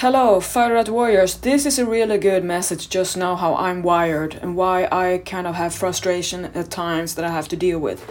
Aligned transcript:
Hello, 0.00 0.38
Fighter 0.38 0.92
Warriors. 0.92 1.38
This 1.38 1.66
is 1.66 1.76
a 1.76 1.84
really 1.84 2.18
good 2.18 2.44
message 2.44 2.88
just 2.88 3.16
now 3.16 3.34
how 3.34 3.56
I'm 3.56 3.82
wired 3.82 4.36
and 4.36 4.54
why 4.54 4.86
I 4.92 5.22
kind 5.26 5.44
of 5.44 5.56
have 5.56 5.74
frustration 5.74 6.44
at 6.44 6.70
times 6.70 7.16
that 7.16 7.24
I 7.24 7.30
have 7.30 7.48
to 7.48 7.56
deal 7.56 7.80
with. 7.80 8.08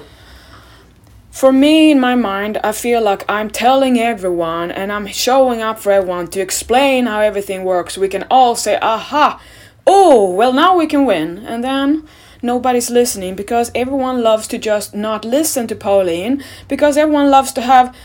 For 1.32 1.54
me, 1.54 1.92
in 1.92 2.02
my 2.02 2.14
mind, 2.14 2.58
I 2.62 2.74
feel 2.74 3.02
like 3.02 3.24
I'm 3.30 3.50
telling 3.50 3.98
everyone 3.98 4.70
and 4.70 4.92
I'm 4.92 5.08
showing 5.08 5.62
up 5.62 5.80
for 5.80 5.94
everyone 5.94 6.28
to 6.32 6.42
explain 6.42 7.06
how 7.06 7.22
everything 7.22 7.64
works. 7.64 7.98
We 7.98 8.10
can 8.10 8.26
all 8.30 8.58
say, 8.58 8.78
aha, 8.82 9.42
oh, 9.86 10.30
well, 10.30 10.52
now 10.52 10.76
we 10.76 10.88
can 10.88 11.06
win. 11.06 11.38
And 11.38 11.64
then 11.64 12.06
nobody's 12.42 12.90
listening 12.90 13.34
because 13.34 13.72
everyone 13.74 14.22
loves 14.22 14.46
to 14.50 14.58
just 14.58 14.94
not 14.94 15.24
listen 15.24 15.68
to 15.68 15.76
Pauline 15.76 16.44
because 16.68 16.98
everyone 16.98 17.32
loves 17.32 17.54
to 17.54 17.62
have 17.62 17.96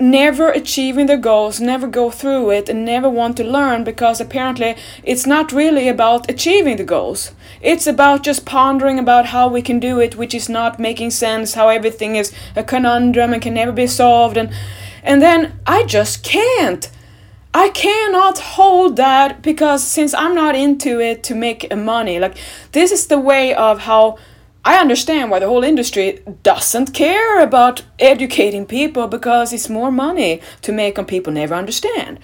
never 0.00 0.50
achieving 0.50 1.06
their 1.06 1.18
goals, 1.18 1.60
never 1.60 1.86
go 1.86 2.10
through 2.10 2.50
it, 2.50 2.68
and 2.68 2.84
never 2.84 3.08
want 3.08 3.36
to 3.36 3.44
learn 3.44 3.84
because 3.84 4.20
apparently 4.20 4.74
it's 5.02 5.26
not 5.26 5.52
really 5.52 5.88
about 5.88 6.30
achieving 6.30 6.76
the 6.76 6.84
goals. 6.84 7.32
It's 7.60 7.86
about 7.86 8.22
just 8.22 8.46
pondering 8.46 8.98
about 8.98 9.26
how 9.26 9.48
we 9.48 9.62
can 9.62 9.78
do 9.78 10.00
it, 10.00 10.16
which 10.16 10.34
is 10.34 10.48
not 10.48 10.78
making 10.78 11.10
sense, 11.10 11.54
how 11.54 11.68
everything 11.68 12.16
is 12.16 12.32
a 12.56 12.64
conundrum 12.64 13.32
and 13.32 13.42
can 13.42 13.54
never 13.54 13.72
be 13.72 13.86
solved, 13.86 14.36
and 14.36 14.50
and 15.02 15.20
then 15.22 15.60
I 15.66 15.84
just 15.84 16.22
can't. 16.22 16.90
I 17.52 17.70
cannot 17.70 18.38
hold 18.38 18.96
that 18.96 19.42
because 19.42 19.82
since 19.84 20.14
I'm 20.14 20.36
not 20.36 20.54
into 20.54 21.00
it 21.00 21.24
to 21.24 21.34
make 21.34 21.74
money, 21.74 22.20
like 22.20 22.36
this 22.72 22.92
is 22.92 23.08
the 23.08 23.18
way 23.18 23.54
of 23.54 23.80
how 23.80 24.18
I 24.62 24.76
understand 24.76 25.30
why 25.30 25.38
the 25.38 25.48
whole 25.48 25.64
industry 25.64 26.20
doesn't 26.42 26.92
care 26.92 27.40
about 27.40 27.82
educating 27.98 28.66
people 28.66 29.08
because 29.08 29.54
it's 29.54 29.70
more 29.70 29.90
money 29.90 30.42
to 30.60 30.72
make 30.72 30.98
on 30.98 31.06
people 31.06 31.32
never 31.32 31.54
understand. 31.54 32.18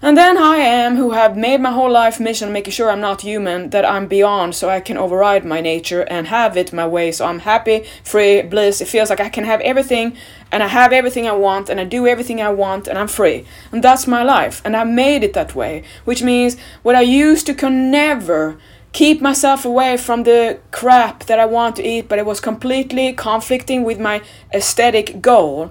And 0.00 0.16
then 0.16 0.36
I 0.36 0.56
am, 0.56 0.96
who 0.96 1.10
have 1.12 1.36
made 1.36 1.60
my 1.60 1.70
whole 1.70 1.90
life 1.90 2.18
mission 2.18 2.52
making 2.52 2.72
sure 2.72 2.90
I'm 2.90 3.00
not 3.00 3.20
human, 3.20 3.70
that 3.70 3.84
I'm 3.84 4.08
beyond 4.08 4.54
so 4.54 4.68
I 4.68 4.80
can 4.80 4.96
override 4.96 5.44
my 5.44 5.60
nature 5.60 6.02
and 6.02 6.26
have 6.26 6.56
it 6.56 6.72
my 6.72 6.86
way. 6.86 7.12
So 7.12 7.24
I'm 7.24 7.40
happy, 7.40 7.84
free, 8.04 8.42
bliss. 8.42 8.80
It 8.80 8.88
feels 8.88 9.10
like 9.10 9.20
I 9.20 9.28
can 9.28 9.44
have 9.44 9.60
everything 9.60 10.16
and 10.50 10.62
I 10.62 10.68
have 10.68 10.92
everything 10.92 11.28
I 11.28 11.32
want 11.32 11.68
and 11.68 11.78
I 11.78 11.84
do 11.84 12.08
everything 12.08 12.40
I 12.40 12.50
want 12.50 12.88
and 12.88 12.98
I'm 12.98 13.06
free. 13.06 13.44
And 13.70 13.82
that's 13.82 14.08
my 14.08 14.24
life. 14.24 14.60
And 14.64 14.76
I 14.76 14.82
made 14.82 15.22
it 15.22 15.34
that 15.34 15.54
way. 15.54 15.84
Which 16.04 16.22
means 16.22 16.56
what 16.82 16.96
I 16.96 17.02
used 17.02 17.46
to 17.46 17.54
can 17.54 17.90
never 17.92 18.58
keep 18.92 19.20
myself 19.20 19.64
away 19.64 19.96
from 19.96 20.24
the 20.24 20.58
crap 20.70 21.24
that 21.24 21.38
I 21.38 21.46
want 21.46 21.76
to 21.76 21.86
eat, 21.86 22.08
but 22.08 22.18
it 22.18 22.26
was 22.26 22.40
completely 22.40 23.12
conflicting 23.12 23.84
with 23.84 23.98
my 23.98 24.22
aesthetic 24.52 25.20
goal. 25.22 25.70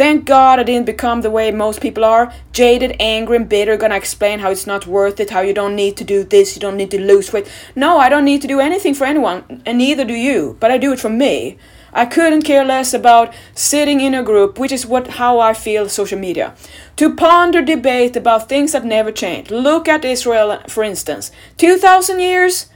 Thank 0.00 0.24
God 0.24 0.58
I 0.58 0.62
didn't 0.62 0.86
become 0.86 1.20
the 1.20 1.30
way 1.30 1.50
most 1.50 1.82
people 1.82 2.06
are 2.06 2.32
jaded, 2.52 2.96
angry, 2.98 3.36
and 3.36 3.46
bitter. 3.46 3.76
Gonna 3.76 3.96
explain 3.96 4.38
how 4.38 4.50
it's 4.50 4.66
not 4.66 4.86
worth 4.86 5.20
it, 5.20 5.28
how 5.28 5.42
you 5.42 5.52
don't 5.52 5.76
need 5.76 5.98
to 5.98 6.04
do 6.04 6.24
this, 6.24 6.56
you 6.56 6.60
don't 6.62 6.78
need 6.78 6.90
to 6.92 6.98
lose 6.98 7.34
weight. 7.34 7.46
No, 7.76 7.98
I 7.98 8.08
don't 8.08 8.24
need 8.24 8.40
to 8.40 8.48
do 8.48 8.60
anything 8.60 8.94
for 8.94 9.04
anyone, 9.04 9.62
and 9.66 9.76
neither 9.76 10.06
do 10.06 10.14
you, 10.14 10.56
but 10.58 10.70
I 10.70 10.78
do 10.78 10.94
it 10.94 11.00
for 11.00 11.10
me. 11.10 11.58
I 11.92 12.06
couldn't 12.06 12.44
care 12.44 12.64
less 12.64 12.94
about 12.94 13.34
sitting 13.54 14.00
in 14.00 14.14
a 14.14 14.22
group, 14.22 14.58
which 14.58 14.72
is 14.72 14.86
what 14.86 15.06
how 15.20 15.38
I 15.38 15.52
feel 15.52 15.86
social 15.90 16.18
media. 16.18 16.54
To 16.96 17.14
ponder 17.14 17.60
debate 17.60 18.16
about 18.16 18.48
things 18.48 18.72
that 18.72 18.86
never 18.86 19.12
change. 19.12 19.50
Look 19.50 19.86
at 19.86 20.02
Israel, 20.02 20.62
for 20.66 20.82
instance. 20.82 21.30
2000 21.58 22.20
years? 22.20 22.69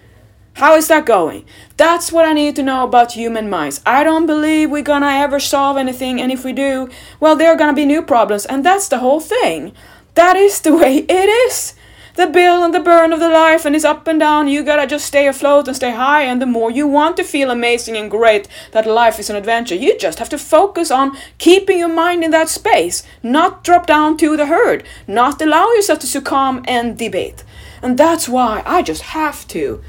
How 0.55 0.77
is 0.77 0.87
that 0.87 1.05
going? 1.05 1.45
That's 1.77 2.13
what 2.13 2.25
I 2.25 2.33
need 2.33 2.55
to 2.57 2.63
know 2.63 2.85
about 2.85 3.13
human 3.13 3.51
minds. 3.51 3.81
I 3.85 4.05
don't 4.05 4.27
believe 4.27 4.71
we're 4.71 4.83
gonna 4.83 5.09
ever 5.09 5.41
solve 5.41 5.77
anything, 5.77 6.21
and 6.21 6.31
if 6.31 6.45
we 6.45 6.53
do, 6.53 6.89
well, 7.19 7.35
there 7.35 7.53
are 7.53 7.57
gonna 7.57 7.73
be 7.73 7.85
new 7.85 8.03
problems, 8.03 8.47
and 8.47 8.65
that's 8.65 8.87
the 8.87 8.99
whole 8.99 9.19
thing. 9.19 9.73
That 10.15 10.37
is 10.37 10.61
the 10.61 10.77
way 10.77 10.99
it 10.99 11.29
is 11.29 11.75
the 12.15 12.29
bill 12.29 12.63
and 12.63 12.73
the 12.73 12.81
burn 12.81 13.13
of 13.13 13.19
the 13.19 13.29
life 13.29 13.65
and 13.65 13.75
it's 13.75 13.85
up 13.85 14.07
and 14.07 14.21
down. 14.21 14.47
You 14.47 14.63
gotta 14.63 14.87
just 14.87 15.07
stay 15.07 15.27
afloat 15.27 15.67
and 15.67 15.77
stay 15.77 15.91
high. 15.91 16.23
And 16.23 16.41
the 16.41 16.47
more 16.47 16.71
you 16.71 16.87
want 16.87 17.17
to 17.17 17.25
feel 17.25 17.51
amazing 17.51 17.97
and 17.97 18.11
great 18.11 18.49
that 18.71 18.87
life 18.87 19.19
is 19.19 19.31
an 19.31 19.37
adventure, 19.37 19.75
you 19.75 19.99
just 19.99 20.19
have 20.19 20.29
to 20.29 20.39
focus 20.39 20.91
on 20.91 21.17
keeping 21.39 21.79
your 21.79 21.89
mind 21.89 22.23
in 22.23 22.31
that 22.31 22.49
space, 22.49 23.03
not 23.23 23.65
drop 23.65 23.87
down 23.87 24.17
to 24.19 24.37
the 24.37 24.47
herd, 24.47 24.85
not 25.09 25.43
allow 25.43 25.67
yourself 25.73 25.99
to 26.01 26.07
succumb 26.07 26.63
and 26.67 26.97
debate. 26.97 27.43
And 27.83 27.99
that's 27.99 28.29
why 28.29 28.63
I 28.65 28.83
just 28.83 29.03
have 29.03 29.47
to 29.49 29.83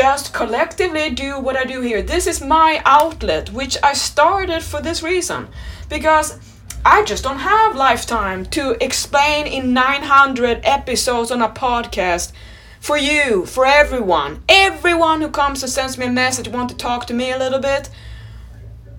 just 0.00 0.32
collectively 0.32 1.10
do 1.10 1.38
what 1.38 1.58
I 1.58 1.64
do 1.64 1.82
here. 1.82 2.00
This 2.00 2.26
is 2.26 2.40
my 2.40 2.80
outlet, 2.86 3.52
which 3.52 3.76
I 3.82 3.92
started 3.92 4.62
for 4.62 4.80
this 4.80 5.02
reason. 5.02 5.48
Because 5.90 6.38
I 6.86 7.04
just 7.04 7.22
don't 7.22 7.40
have 7.40 7.76
lifetime 7.76 8.46
to 8.46 8.82
explain 8.82 9.46
in 9.46 9.74
900 9.74 10.60
episodes 10.64 11.30
on 11.30 11.42
a 11.42 11.50
podcast 11.50 12.32
for 12.80 12.96
you, 12.96 13.44
for 13.44 13.66
everyone. 13.66 14.42
Everyone 14.48 15.20
who 15.20 15.28
comes 15.28 15.62
and 15.62 15.70
sends 15.70 15.98
me 15.98 16.06
a 16.06 16.10
message 16.10 16.48
want 16.48 16.70
to 16.70 16.76
talk 16.76 17.06
to 17.08 17.12
me 17.12 17.30
a 17.32 17.38
little 17.38 17.60
bit. 17.60 17.90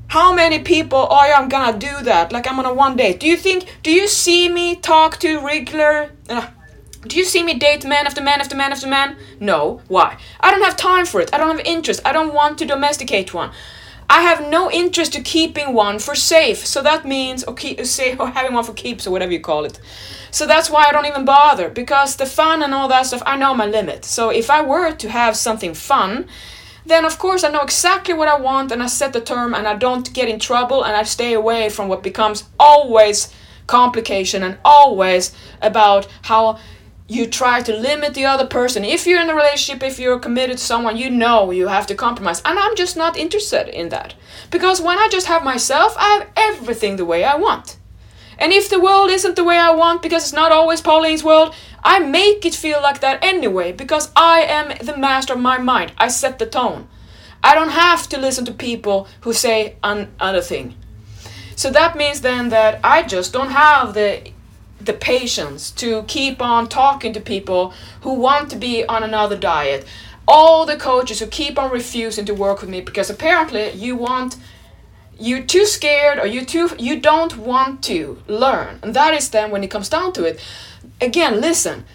How 0.10 0.32
many 0.36 0.60
people 0.60 1.08
are 1.08 1.28
you 1.30 1.50
gonna 1.50 1.80
do 1.80 2.04
that? 2.04 2.32
Like 2.32 2.48
I'm 2.48 2.60
on 2.60 2.68
a 2.68 2.74
one 2.76 2.96
date. 2.96 3.20
Do 3.20 3.26
you 3.26 3.38
think 3.38 3.80
do 3.82 3.90
you 3.92 4.08
see 4.08 4.50
me 4.50 4.76
talk 4.76 5.18
to 5.22 5.40
regular 5.40 6.12
uh, 6.30 6.46
do 7.02 7.18
you 7.18 7.26
see 7.26 7.44
me 7.44 7.56
date 7.56 7.84
man 7.84 8.06
after 8.06 8.22
man 8.22 8.42
after 8.42 8.56
man 8.56 8.72
after 8.72 8.88
man? 8.88 9.18
No. 9.40 9.82
Why? 9.88 10.18
I 10.40 10.52
don't 10.52 10.64
have 10.64 10.78
time 10.78 11.06
for 11.06 11.20
it. 11.20 11.34
I 11.34 11.38
don't 11.38 11.58
have 11.58 11.66
interest. 11.66 12.02
I 12.06 12.14
don't 12.14 12.34
want 12.34 12.60
to 12.60 12.66
domesticate 12.66 13.34
one. 13.34 13.52
I 14.10 14.22
have 14.22 14.50
no 14.50 14.70
interest 14.70 15.14
to 15.14 15.22
keeping 15.22 15.74
one 15.74 15.98
for 15.98 16.16
safe. 16.16 16.66
So 16.66 16.82
that 16.82 17.06
means 17.06 17.44
or 17.44 17.54
keep 17.56 17.84
say 17.86 18.16
or 18.20 18.28
having 18.30 18.54
one 18.54 18.64
for 18.64 18.74
keeps 18.74 19.08
or 19.08 19.12
whatever 19.12 19.32
you 19.32 19.40
call 19.40 19.66
it. 19.66 19.80
So 20.30 20.46
that's 20.46 20.70
why 20.70 20.86
I 20.86 20.92
don't 20.92 21.08
even 21.08 21.26
bother 21.26 21.70
because 21.70 22.18
the 22.18 22.26
fun 22.26 22.62
and 22.62 22.74
all 22.74 22.88
that 22.90 23.08
stuff 23.08 23.24
I 23.26 23.38
know 23.38 23.54
my 23.54 23.66
limit. 23.66 24.06
So 24.06 24.30
if 24.30 24.50
I 24.50 24.62
were 24.62 24.92
to 24.92 25.10
have 25.10 25.36
something 25.36 25.74
fun, 25.74 26.28
then 26.86 27.06
of 27.06 27.18
course 27.18 27.44
I 27.44 27.50
know 27.50 27.62
exactly 27.62 28.14
what 28.14 28.28
I 28.28 28.40
want 28.40 28.72
and 28.72 28.84
I 28.84 28.88
set 28.88 29.14
the 29.14 29.22
term 29.22 29.54
and 29.54 29.68
I 29.68 29.76
don't 29.76 30.14
get 30.14 30.30
in 30.30 30.40
trouble 30.40 30.84
and 30.84 30.96
I 30.96 31.04
stay 31.04 31.34
away 31.34 31.70
from 31.70 31.88
what 31.88 32.04
becomes 32.04 32.44
always 32.60 33.34
complication 33.68 34.44
and 34.44 34.58
always 34.64 35.34
about 35.62 36.08
how 36.24 36.60
you 37.12 37.28
try 37.28 37.62
to 37.62 37.76
limit 37.76 38.14
the 38.14 38.24
other 38.24 38.48
person. 38.48 38.86
If 38.86 39.06
you're 39.06 39.20
in 39.20 39.30
a 39.30 39.36
relationship, 39.36 39.84
if 39.84 40.00
you're 40.00 40.18
committed 40.18 40.58
to 40.58 40.64
someone, 40.64 40.96
you 40.96 41.10
know 41.10 41.52
you 41.52 41.68
have 41.68 41.86
to 41.88 41.96
compromise. 41.96 42.42
And 42.46 42.58
I'm 42.58 42.74
just 42.74 42.96
not 42.96 43.18
interested 43.18 43.68
in 43.68 43.90
that. 43.90 44.14
Because 44.50 44.80
when 44.80 44.98
I 44.98 45.10
just 45.12 45.28
have 45.28 45.44
myself, 45.44 45.94
I 45.98 46.08
have 46.14 46.30
everything 46.38 46.96
the 46.96 47.04
way 47.04 47.26
I 47.26 47.36
want. 47.36 47.78
And 48.40 48.54
if 48.54 48.70
the 48.70 48.80
world 48.80 49.10
isn't 49.12 49.36
the 49.36 49.44
way 49.44 49.58
I 49.58 49.72
want, 49.72 50.02
because 50.02 50.24
it's 50.24 50.34
not 50.34 50.54
always 50.54 50.80
Pauline's 50.80 51.22
world, 51.22 51.54
I 51.84 52.00
make 52.00 52.46
it 52.46 52.56
feel 52.56 52.82
like 52.82 53.02
that 53.02 53.22
anyway, 53.22 53.74
because 53.74 54.10
I 54.16 54.44
am 54.44 54.78
the 54.78 54.98
master 54.98 55.34
of 55.34 55.40
my 55.40 55.58
mind. 55.58 55.92
I 55.98 56.08
set 56.08 56.40
the 56.40 56.46
tone. 56.46 56.88
I 57.44 57.56
don't 57.56 57.72
have 57.72 58.08
to 58.08 58.18
listen 58.18 58.46
to 58.46 58.54
people 58.54 59.10
who 59.22 59.34
say 59.34 59.76
another 59.84 60.42
thing. 60.42 60.76
So 61.58 61.72
that 61.72 61.98
means 61.98 62.22
then 62.22 62.50
that 62.50 62.80
I 62.86 63.04
just 63.04 63.34
don't 63.34 63.52
have 63.52 63.94
the 63.96 64.31
the 64.86 64.94
patience 64.94 65.72
to 65.72 66.04
keep 66.04 66.42
on 66.42 66.68
talking 66.68 67.14
to 67.14 67.22
people 67.22 67.74
who 68.02 68.14
want 68.14 68.50
to 68.50 68.56
be 68.56 68.86
on 68.86 69.04
another 69.04 69.38
diet. 69.38 69.86
All 70.28 70.66
the 70.66 70.78
coaches 70.78 71.20
who 71.20 71.28
keep 71.28 71.58
on 71.60 71.72
refusing 71.72 72.26
to 72.26 72.34
work 72.34 72.62
with 72.62 72.70
me 72.70 72.82
because 72.82 73.10
apparently 73.10 73.72
you 73.72 73.96
want 73.96 74.38
you're 75.22 75.44
too 75.44 75.66
scared 75.66 76.18
or 76.18 76.26
you 76.26 76.44
too 76.44 76.70
you 76.80 77.00
don't 77.00 77.38
want 77.38 77.84
to 77.84 78.22
learn. 78.28 78.80
And 78.82 78.94
that 78.96 79.14
is 79.14 79.30
then 79.30 79.52
when 79.52 79.64
it 79.64 79.72
comes 79.72 79.90
down 79.90 80.14
to 80.14 80.26
it. 80.26 80.40
Again, 81.00 81.40
listen. 81.40 81.86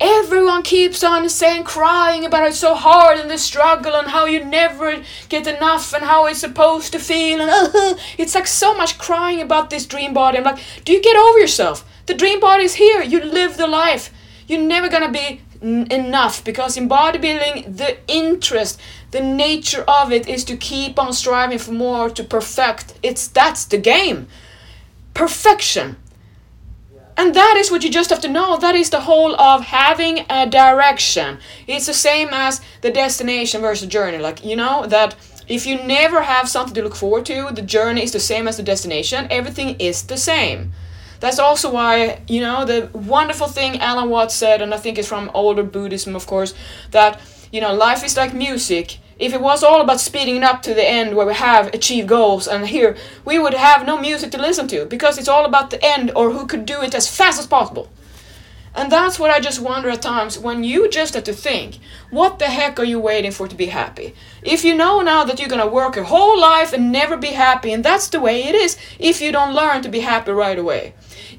Everyone 0.00 0.62
keeps 0.62 1.04
on 1.04 1.28
saying, 1.28 1.64
crying 1.64 2.24
about 2.24 2.48
it's 2.48 2.58
so 2.58 2.74
hard 2.74 3.18
and 3.18 3.30
the 3.30 3.38
struggle 3.38 3.94
and 3.94 4.08
how 4.08 4.26
you 4.26 4.44
never 4.44 5.02
get 5.28 5.46
enough 5.46 5.94
and 5.94 6.04
how 6.04 6.26
it's 6.26 6.40
supposed 6.40 6.92
to 6.92 6.98
feel 6.98 7.40
and 7.40 7.48
uh, 7.48 7.94
it's 8.18 8.34
like 8.34 8.48
so 8.48 8.74
much 8.74 8.98
crying 8.98 9.40
about 9.40 9.70
this 9.70 9.86
dream 9.86 10.12
body. 10.12 10.38
I'm 10.38 10.44
like, 10.44 10.58
do 10.84 10.92
you 10.92 11.00
get 11.00 11.16
over 11.16 11.38
yourself? 11.38 11.84
The 12.06 12.14
dream 12.14 12.40
body 12.40 12.64
is 12.64 12.74
here. 12.74 13.02
You 13.02 13.20
live 13.20 13.56
the 13.56 13.66
life. 13.66 14.12
You're 14.46 14.60
never 14.60 14.88
gonna 14.88 15.10
be 15.10 15.40
enough 15.62 16.44
because 16.44 16.76
in 16.76 16.88
bodybuilding, 16.88 17.76
the 17.76 17.96
interest, 18.06 18.78
the 19.12 19.20
nature 19.20 19.84
of 19.88 20.12
it 20.12 20.28
is 20.28 20.44
to 20.44 20.56
keep 20.56 20.98
on 20.98 21.12
striving 21.12 21.58
for 21.58 21.72
more, 21.72 22.10
to 22.10 22.22
perfect. 22.22 22.94
It's 23.02 23.26
that's 23.28 23.64
the 23.64 23.78
game. 23.78 24.28
Perfection. 25.14 25.96
And 27.16 27.32
that 27.34 27.56
is 27.56 27.70
what 27.70 27.84
you 27.84 27.90
just 27.90 28.10
have 28.10 28.20
to 28.22 28.28
know. 28.28 28.58
That 28.58 28.74
is 28.74 28.90
the 28.90 29.00
whole 29.00 29.40
of 29.40 29.62
having 29.62 30.26
a 30.28 30.46
direction. 30.46 31.38
It's 31.66 31.86
the 31.86 31.94
same 31.94 32.28
as 32.32 32.60
the 32.80 32.90
destination 32.90 33.60
versus 33.60 33.88
journey. 33.88 34.18
Like, 34.18 34.44
you 34.44 34.56
know, 34.56 34.86
that 34.86 35.14
if 35.46 35.64
you 35.64 35.76
never 35.84 36.22
have 36.22 36.48
something 36.48 36.74
to 36.74 36.82
look 36.82 36.96
forward 36.96 37.24
to, 37.26 37.50
the 37.52 37.62
journey 37.62 38.02
is 38.02 38.12
the 38.12 38.20
same 38.20 38.48
as 38.48 38.56
the 38.56 38.62
destination, 38.62 39.28
everything 39.30 39.76
is 39.78 40.02
the 40.02 40.16
same. 40.16 40.72
That's 41.24 41.38
also 41.38 41.72
why, 41.72 42.20
you 42.28 42.42
know, 42.42 42.66
the 42.66 42.90
wonderful 42.92 43.46
thing 43.46 43.80
Alan 43.80 44.10
Watts 44.10 44.34
said, 44.34 44.60
and 44.60 44.74
I 44.74 44.76
think 44.76 44.98
it's 44.98 45.08
from 45.08 45.30
older 45.32 45.62
Buddhism, 45.62 46.14
of 46.14 46.26
course, 46.26 46.52
that, 46.90 47.18
you 47.50 47.62
know, 47.62 47.72
life 47.72 48.04
is 48.04 48.14
like 48.14 48.34
music. 48.34 48.98
If 49.18 49.32
it 49.32 49.40
was 49.40 49.62
all 49.62 49.80
about 49.80 50.00
speeding 50.00 50.42
up 50.42 50.60
to 50.64 50.74
the 50.74 50.86
end 50.86 51.16
where 51.16 51.26
we 51.26 51.32
have 51.32 51.72
achieved 51.72 52.08
goals, 52.08 52.46
and 52.46 52.66
here 52.66 52.94
we 53.24 53.38
would 53.38 53.54
have 53.54 53.86
no 53.86 53.98
music 53.98 54.32
to 54.32 54.38
listen 54.38 54.68
to 54.68 54.84
because 54.84 55.16
it's 55.16 55.26
all 55.26 55.46
about 55.46 55.70
the 55.70 55.82
end 55.82 56.12
or 56.14 56.30
who 56.30 56.46
could 56.46 56.66
do 56.66 56.82
it 56.82 56.94
as 56.94 57.08
fast 57.08 57.40
as 57.40 57.46
possible. 57.46 57.88
And 58.76 58.92
that's 58.92 59.18
what 59.18 59.30
I 59.30 59.38
just 59.40 59.60
wonder 59.60 59.88
at 59.88 60.02
times 60.02 60.38
when 60.38 60.64
you 60.64 60.90
just 60.90 61.14
have 61.14 61.24
to 61.24 61.32
think, 61.32 61.78
what 62.10 62.38
the 62.38 62.46
heck 62.46 62.78
are 62.80 62.84
you 62.84 62.98
waiting 62.98 63.30
for 63.30 63.46
to 63.46 63.54
be 63.54 63.66
happy? 63.66 64.14
If 64.42 64.64
you 64.64 64.74
know 64.74 65.00
now 65.00 65.24
that 65.24 65.38
you're 65.38 65.48
gonna 65.48 65.66
work 65.66 65.94
your 65.94 66.04
whole 66.04 66.38
life 66.38 66.72
and 66.72 66.90
never 66.90 67.16
be 67.16 67.28
happy, 67.28 67.72
and 67.72 67.84
that's 67.84 68.08
the 68.08 68.20
way 68.20 68.42
it 68.44 68.54
is 68.54 68.76
if 68.98 69.22
you 69.22 69.30
don't 69.30 69.54
learn 69.54 69.80
to 69.82 69.88
be 69.88 70.00
happy 70.00 70.32
right 70.32 70.58
away. 70.58 70.92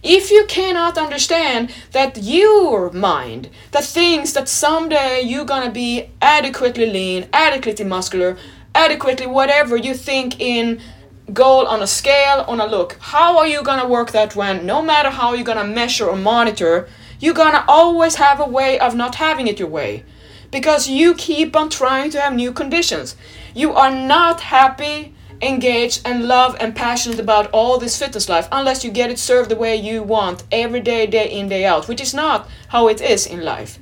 If 0.07 0.29
you 0.29 0.45
cannot 0.45 0.99
understand 0.99 1.73
that 1.91 2.19
your 2.21 2.91
mind, 2.91 3.49
the 3.71 3.81
things 3.81 4.33
that 4.33 4.47
someday 4.47 5.21
you're 5.21 5.45
gonna 5.45 5.71
be 5.71 6.11
adequately 6.21 6.85
lean, 6.85 7.27
adequately 7.33 7.85
muscular, 7.85 8.37
adequately 8.75 9.25
whatever 9.25 9.75
you 9.75 9.95
think 9.95 10.39
in 10.39 10.79
goal 11.33 11.65
on 11.65 11.81
a 11.81 11.87
scale, 11.87 12.45
on 12.47 12.59
a 12.61 12.67
look, 12.67 12.97
how 12.99 13.39
are 13.39 13.47
you 13.47 13.63
gonna 13.63 13.87
work 13.87 14.11
that 14.11 14.35
when 14.35 14.63
no 14.63 14.83
matter 14.83 15.09
how 15.09 15.33
you're 15.33 15.43
gonna 15.43 15.63
measure 15.63 16.05
or 16.05 16.15
monitor, 16.15 16.87
you're 17.19 17.33
gonna 17.33 17.65
always 17.67 18.13
have 18.17 18.39
a 18.39 18.45
way 18.45 18.77
of 18.77 18.93
not 18.93 19.15
having 19.15 19.47
it 19.47 19.57
your 19.57 19.69
way. 19.69 20.03
Because 20.51 20.87
you 20.87 21.15
keep 21.15 21.55
on 21.55 21.71
trying 21.71 22.11
to 22.11 22.21
have 22.21 22.35
new 22.35 22.51
conditions. 22.51 23.15
You 23.55 23.73
are 23.73 23.89
not 23.89 24.39
happy, 24.41 25.14
engaged, 25.41 26.01
and 26.05 26.27
love 26.27 26.55
and 26.59 26.75
passionate 26.75 27.19
about 27.19 27.49
all 27.51 27.77
this 27.77 27.97
fitness 27.97 28.29
life 28.29 28.47
unless 28.51 28.83
you 28.83 28.91
get 28.91 29.11
it 29.11 29.19
served 29.19 29.49
the 29.49 29.55
way 29.55 29.75
you 29.75 30.03
want 30.03 30.43
every 30.51 30.81
day, 30.81 31.05
day 31.07 31.29
in, 31.31 31.49
day 31.49 31.65
out, 31.65 31.87
which 31.87 32.01
is 32.01 32.13
not 32.13 32.49
how 32.69 32.87
it 32.87 33.01
is 33.01 33.25
in 33.25 33.43
life. 33.43 33.79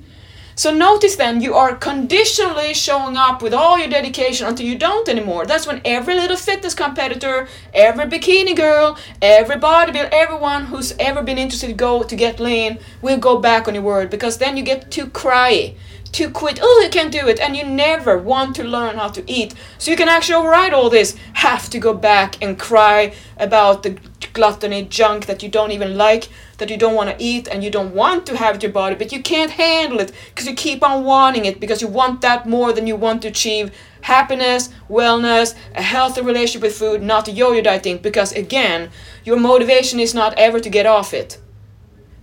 So 0.55 0.71
notice 0.71 1.15
then 1.15 1.41
you 1.41 1.55
are 1.55 1.75
conditionally 1.75 2.75
showing 2.75 3.17
up 3.17 3.41
with 3.41 3.55
all 3.55 3.79
your 3.79 3.87
dedication 3.87 4.45
until 4.45 4.67
you 4.67 4.77
don't 4.77 5.09
anymore. 5.09 5.47
That's 5.47 5.65
when 5.65 5.81
every 5.83 6.13
little 6.13 6.37
fitness 6.37 6.75
competitor, 6.75 7.47
every 7.73 8.05
bikini 8.05 8.55
girl, 8.55 8.97
every 9.19 9.55
bodybuilder, 9.55 10.09
everyone 10.11 10.65
who's 10.65 10.93
ever 10.99 11.23
been 11.23 11.39
interested 11.39 11.67
to 11.67 11.73
go 11.73 12.03
to 12.03 12.15
get 12.15 12.39
lean 12.39 12.77
will 13.01 13.17
go 13.17 13.39
back 13.39 13.67
on 13.67 13.73
your 13.73 13.83
word 13.83 14.11
because 14.11 14.37
then 14.37 14.55
you 14.55 14.63
get 14.63 14.91
too 14.91 15.07
cryy 15.07 15.75
to 16.13 16.29
quit. 16.29 16.59
Oh, 16.61 16.81
you 16.83 16.89
can't 16.89 17.11
do 17.11 17.27
it. 17.27 17.39
And 17.39 17.55
you 17.55 17.65
never 17.65 18.17
want 18.17 18.55
to 18.55 18.63
learn 18.63 18.97
how 18.97 19.09
to 19.09 19.23
eat. 19.31 19.53
So 19.77 19.91
you 19.91 19.97
can 19.97 20.09
actually 20.09 20.35
override 20.35 20.73
all 20.73 20.89
this. 20.89 21.15
Have 21.33 21.69
to 21.71 21.79
go 21.79 21.93
back 21.93 22.41
and 22.41 22.57
cry 22.57 23.13
about 23.37 23.83
the 23.83 23.97
gluttony 24.33 24.83
junk 24.83 25.25
that 25.25 25.43
you 25.43 25.49
don't 25.49 25.71
even 25.71 25.97
like, 25.97 26.27
that 26.57 26.69
you 26.69 26.77
don't 26.77 26.95
want 26.95 27.09
to 27.09 27.23
eat, 27.23 27.47
and 27.47 27.63
you 27.63 27.69
don't 27.69 27.93
want 27.93 28.25
to 28.25 28.37
have 28.37 28.63
your 28.63 28.71
body, 28.71 28.95
but 28.95 29.11
you 29.11 29.21
can't 29.21 29.51
handle 29.51 29.99
it 29.99 30.11
because 30.29 30.47
you 30.47 30.55
keep 30.55 30.81
on 30.83 31.03
wanting 31.03 31.45
it 31.45 31.59
because 31.59 31.81
you 31.81 31.87
want 31.87 32.21
that 32.21 32.47
more 32.47 32.73
than 32.73 32.87
you 32.87 32.95
want 32.95 33.21
to 33.21 33.27
achieve 33.27 33.71
happiness, 34.01 34.69
wellness, 34.89 35.55
a 35.75 35.81
healthy 35.81 36.21
relationship 36.21 36.61
with 36.61 36.75
food, 36.75 37.01
not 37.01 37.25
the 37.25 37.31
yo-yo 37.31 37.61
dieting. 37.61 37.97
Because 37.97 38.31
again, 38.31 38.89
your 39.23 39.37
motivation 39.37 39.99
is 39.99 40.13
not 40.13 40.37
ever 40.37 40.59
to 40.59 40.69
get 40.69 40.85
off 40.85 41.13
it 41.13 41.37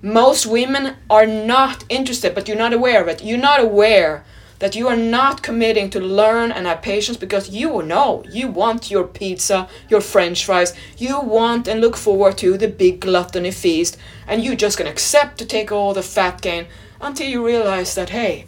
most 0.02 0.47
women 0.47 0.97
are 1.08 1.26
not 1.26 1.85
interested, 1.88 2.35
but 2.35 2.49
you're 2.49 2.56
not 2.56 2.73
aware 2.73 3.02
of 3.02 3.08
it. 3.08 3.23
You're 3.23 3.38
not 3.38 3.61
aware 3.61 4.25
that 4.61 4.76
you 4.76 4.88
are 4.88 4.97
not 4.97 5.43
committing 5.43 5.88
to 5.91 6.00
learn 6.00 6.52
and 6.52 6.67
have 6.67 6.82
patience 6.82 7.17
because 7.17 7.49
you 7.49 7.82
know 7.82 8.23
you 8.31 8.47
want 8.49 8.91
your 8.91 9.05
pizza, 9.05 9.69
your 9.88 10.02
french 10.02 10.44
fries, 10.44 10.75
you 10.99 11.19
want 11.20 11.67
and 11.67 11.81
look 11.81 11.97
forward 11.97 12.37
to 12.38 12.56
the 12.56 12.69
big 12.69 13.00
gluttony 13.00 13.50
feast, 13.50 13.97
and 14.26 14.44
you're 14.44 14.55
just 14.55 14.79
gonna 14.79 14.91
accept 14.91 15.38
to 15.38 15.47
take 15.47 15.73
all 15.73 15.94
the 15.94 16.03
fat 16.03 16.41
gain 16.43 16.67
until 17.00 17.26
you 17.26 17.44
realize 17.44 17.94
that 17.94 18.11
hey, 18.11 18.46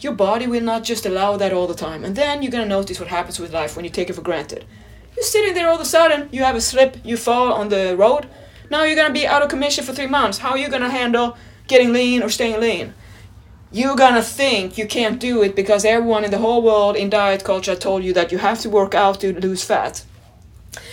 your 0.00 0.14
body 0.14 0.46
will 0.46 0.62
not 0.62 0.82
just 0.82 1.04
allow 1.04 1.36
that 1.36 1.52
all 1.52 1.66
the 1.66 1.74
time. 1.74 2.04
And 2.04 2.16
then 2.16 2.42
you're 2.42 2.52
gonna 2.52 2.66
notice 2.66 2.98
what 2.98 3.08
happens 3.08 3.38
with 3.38 3.52
life 3.52 3.76
when 3.76 3.84
you 3.84 3.90
take 3.90 4.08
it 4.08 4.14
for 4.14 4.22
granted. 4.22 4.64
You're 5.14 5.24
sitting 5.24 5.52
there 5.52 5.68
all 5.68 5.74
of 5.74 5.80
a 5.82 5.84
sudden, 5.84 6.30
you 6.32 6.42
have 6.42 6.56
a 6.56 6.60
slip, 6.60 6.96
you 7.04 7.18
fall 7.18 7.52
on 7.52 7.68
the 7.68 7.94
road, 7.98 8.26
now 8.70 8.84
you're 8.84 8.96
gonna 8.96 9.12
be 9.12 9.26
out 9.26 9.42
of 9.42 9.48
commission 9.48 9.84
for 9.84 9.92
three 9.92 10.06
months. 10.06 10.38
How 10.38 10.50
are 10.50 10.58
you 10.58 10.68
gonna 10.68 10.90
handle 10.90 11.36
getting 11.66 11.92
lean 11.92 12.22
or 12.22 12.28
staying 12.28 12.60
lean? 12.60 12.94
You're 13.72 13.96
gonna 13.96 14.22
think 14.22 14.78
you 14.78 14.86
can't 14.86 15.20
do 15.20 15.42
it 15.42 15.54
because 15.54 15.84
everyone 15.84 16.24
in 16.24 16.30
the 16.30 16.38
whole 16.38 16.62
world 16.62 16.96
in 16.96 17.10
diet 17.10 17.44
culture 17.44 17.76
told 17.76 18.04
you 18.04 18.12
that 18.14 18.32
you 18.32 18.38
have 18.38 18.60
to 18.60 18.70
work 18.70 18.94
out 18.94 19.20
to 19.20 19.38
lose 19.38 19.62
fat. 19.64 20.04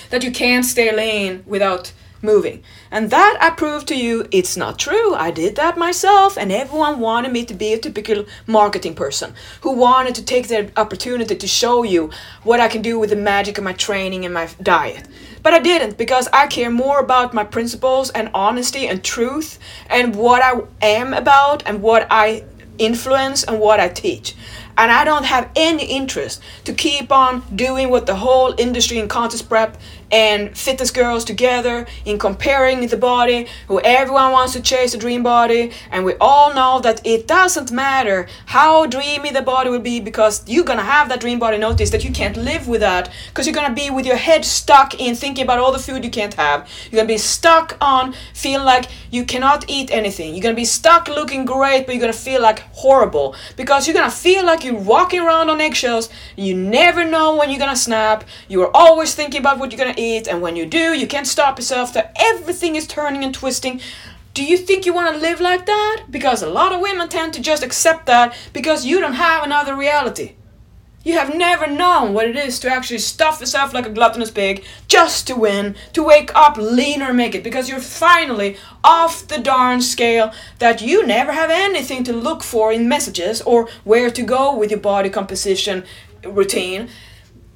That 0.10 0.24
you 0.24 0.32
can't 0.32 0.66
stay 0.66 0.96
lean 0.96 1.44
without 1.46 1.92
moving. 2.22 2.64
And 2.90 3.10
that 3.12 3.38
I 3.40 3.50
proved 3.52 3.88
to 3.90 3.96
you 3.96 4.28
it's 4.32 4.58
not 4.58 4.80
true. 4.80 5.14
I 5.14 5.32
did 5.32 5.56
that 5.56 5.78
myself, 5.78 6.38
and 6.38 6.52
everyone 6.52 7.00
wanted 7.00 7.32
me 7.32 7.46
to 7.46 7.54
be 7.54 7.74
a 7.74 7.78
typical 7.78 8.26
marketing 8.46 8.96
person 8.96 9.34
who 9.62 9.72
wanted 9.74 10.16
to 10.16 10.24
take 10.24 10.48
the 10.48 10.72
opportunity 10.78 11.36
to 11.36 11.48
show 11.48 11.84
you 11.84 12.10
what 12.44 12.60
I 12.60 12.68
can 12.68 12.82
do 12.82 12.98
with 13.00 13.10
the 13.10 13.16
magic 13.16 13.58
of 13.58 13.64
my 13.64 13.74
training 13.74 14.26
and 14.26 14.34
my 14.34 14.50
diet. 14.62 15.08
But 15.48 15.54
I 15.54 15.60
didn't 15.60 15.98
because 15.98 16.28
I 16.34 16.48
care 16.48 16.70
more 16.70 17.00
about 17.00 17.34
my 17.34 17.46
principles 17.46 18.10
and 18.10 18.30
honesty 18.34 18.86
and 18.86 19.02
truth 19.02 19.60
and 19.90 20.14
what 20.14 20.44
I 20.44 20.60
am 20.86 21.14
about 21.14 21.64
and 21.66 21.82
what 21.82 22.06
I 22.12 22.44
influence 22.78 23.46
and 23.46 23.58
what 23.58 23.80
I 23.80 23.88
teach. 23.88 24.36
And 24.78 24.92
I 24.92 25.06
don't 25.06 25.24
have 25.24 25.50
any 25.56 25.86
interest 25.86 26.42
to 26.66 26.74
keep 26.74 27.14
on 27.14 27.44
doing 27.56 27.90
what 27.90 28.08
the 28.08 28.16
whole 28.16 28.56
industry 28.58 28.98
in 28.98 29.08
contest 29.08 29.48
prep 29.48 29.78
and 30.12 30.58
fitness 30.58 30.92
girls 30.92 31.26
together 31.26 31.86
in 32.06 32.18
comparing 32.18 32.86
the 32.88 32.98
body 32.98 33.48
who 33.68 33.80
everyone 33.82 34.32
wants 34.32 34.54
to 34.54 34.62
chase 34.62 34.94
a 34.94 34.98
dream 34.98 35.24
body 35.24 35.72
and 35.92 36.06
we 36.06 36.14
all 36.22 36.54
know 36.54 36.80
that 36.80 37.06
it 37.06 37.28
doesn't 37.28 37.72
matter 37.72 38.28
how 38.48 38.86
dreamy 38.86 39.32
the 39.32 39.42
body 39.42 39.70
will 39.70 39.80
be 39.80 40.00
because 40.00 40.48
you're 40.48 40.64
gonna 40.64 40.84
have 40.84 41.10
that 41.10 41.20
dream 41.20 41.40
body 41.40 41.58
notice 41.58 41.90
that 41.90 42.04
you 42.04 42.12
can't 42.12 42.38
live 42.38 42.68
with 42.68 42.82
that 42.82 43.12
because 43.28 43.46
you're 43.46 43.56
gonna 43.56 43.74
be 43.74 43.90
with 43.90 44.06
your 44.06 44.16
head 44.16 44.46
stuck 44.46 45.00
in 45.00 45.16
thinking 45.16 45.44
about 45.44 45.60
all 45.60 45.72
the 45.72 45.80
food 45.80 46.04
you 46.04 46.10
can't 46.10 46.34
have. 46.36 46.70
You're 46.90 47.00
gonna 47.00 47.08
be 47.08 47.18
stuck 47.18 47.78
on 47.82 48.14
feeling 48.34 48.66
like 48.66 48.86
you 49.12 49.26
cannot 49.26 49.70
eat 49.70 49.92
anything. 49.92 50.34
You're 50.34 50.44
gonna 50.44 50.56
be 50.56 50.66
stuck 50.66 51.08
looking 51.08 51.46
great 51.46 51.86
but 51.86 51.96
you're 51.96 52.02
gonna 52.02 52.14
feel 52.14 52.42
like 52.42 52.60
horrible 52.74 53.36
because 53.56 53.88
you're 53.88 53.96
gonna 53.96 54.12
feel 54.12 54.46
like 54.46 54.64
you're 54.64 54.76
walking 54.80 55.20
around 55.20 55.50
on 55.50 55.60
eggshells 55.60 56.10
you 56.36 56.56
never 56.56 57.04
know 57.04 57.36
when 57.36 57.50
you're 57.50 57.60
gonna 57.60 57.76
snap. 57.76 58.24
You're 58.48 58.72
always 58.74 59.16
thinking 59.16 59.42
about 59.42 59.60
what 59.60 59.72
you're 59.72 59.80
gonna 59.80 59.97
eat, 59.98 60.28
and 60.28 60.42
when 60.42 60.56
you 60.56 60.66
do, 60.66 60.94
you 60.94 61.08
can't 61.08 61.28
stop 61.28 61.58
yourself, 61.58 61.94
that 61.94 62.16
everything 62.20 62.76
is 62.76 62.88
turning 62.88 63.24
and 63.24 63.34
twisting. 63.34 63.82
Do 64.34 64.44
you 64.44 64.58
think 64.58 64.86
you 64.86 64.94
want 64.94 65.14
to 65.14 65.20
live 65.20 65.42
like 65.42 65.66
that? 65.66 66.06
Because 66.12 66.44
a 66.44 66.50
lot 66.50 66.72
of 66.72 66.80
women 66.82 67.10
tend 67.10 67.34
to 67.34 67.42
just 67.42 67.64
accept 67.64 68.06
that 68.06 68.36
because 68.54 68.86
you 68.86 69.00
don't 69.00 69.14
have 69.14 69.44
another 69.44 69.76
reality. 69.76 70.36
You 71.04 71.14
have 71.14 71.34
never 71.34 71.68
known 71.68 72.14
what 72.14 72.28
it 72.28 72.36
is 72.36 72.60
to 72.60 72.70
actually 72.70 72.98
stuff 73.00 73.40
yourself 73.40 73.74
like 73.74 73.86
a 73.86 73.90
gluttonous 73.90 74.30
pig 74.30 74.66
just 74.90 75.26
to 75.28 75.36
win, 75.36 75.76
to 75.94 76.04
wake 76.04 76.36
up 76.36 76.58
leaner, 76.58 77.14
make 77.14 77.34
it, 77.34 77.46
because 77.46 77.70
you're 77.70 77.80
finally 77.80 78.58
off 78.84 79.26
the 79.28 79.38
darn 79.38 79.82
scale 79.82 80.34
that 80.60 80.82
you 80.82 81.08
never 81.08 81.32
have 81.32 81.50
anything 81.50 82.04
to 82.04 82.12
look 82.12 82.44
for 82.44 82.74
in 82.74 82.90
messages 82.90 83.42
or 83.44 83.70
where 83.86 84.12
to 84.12 84.22
go 84.22 84.54
with 84.54 84.70
your 84.70 84.82
body 84.82 85.10
composition 85.10 85.86
routine 86.26 86.90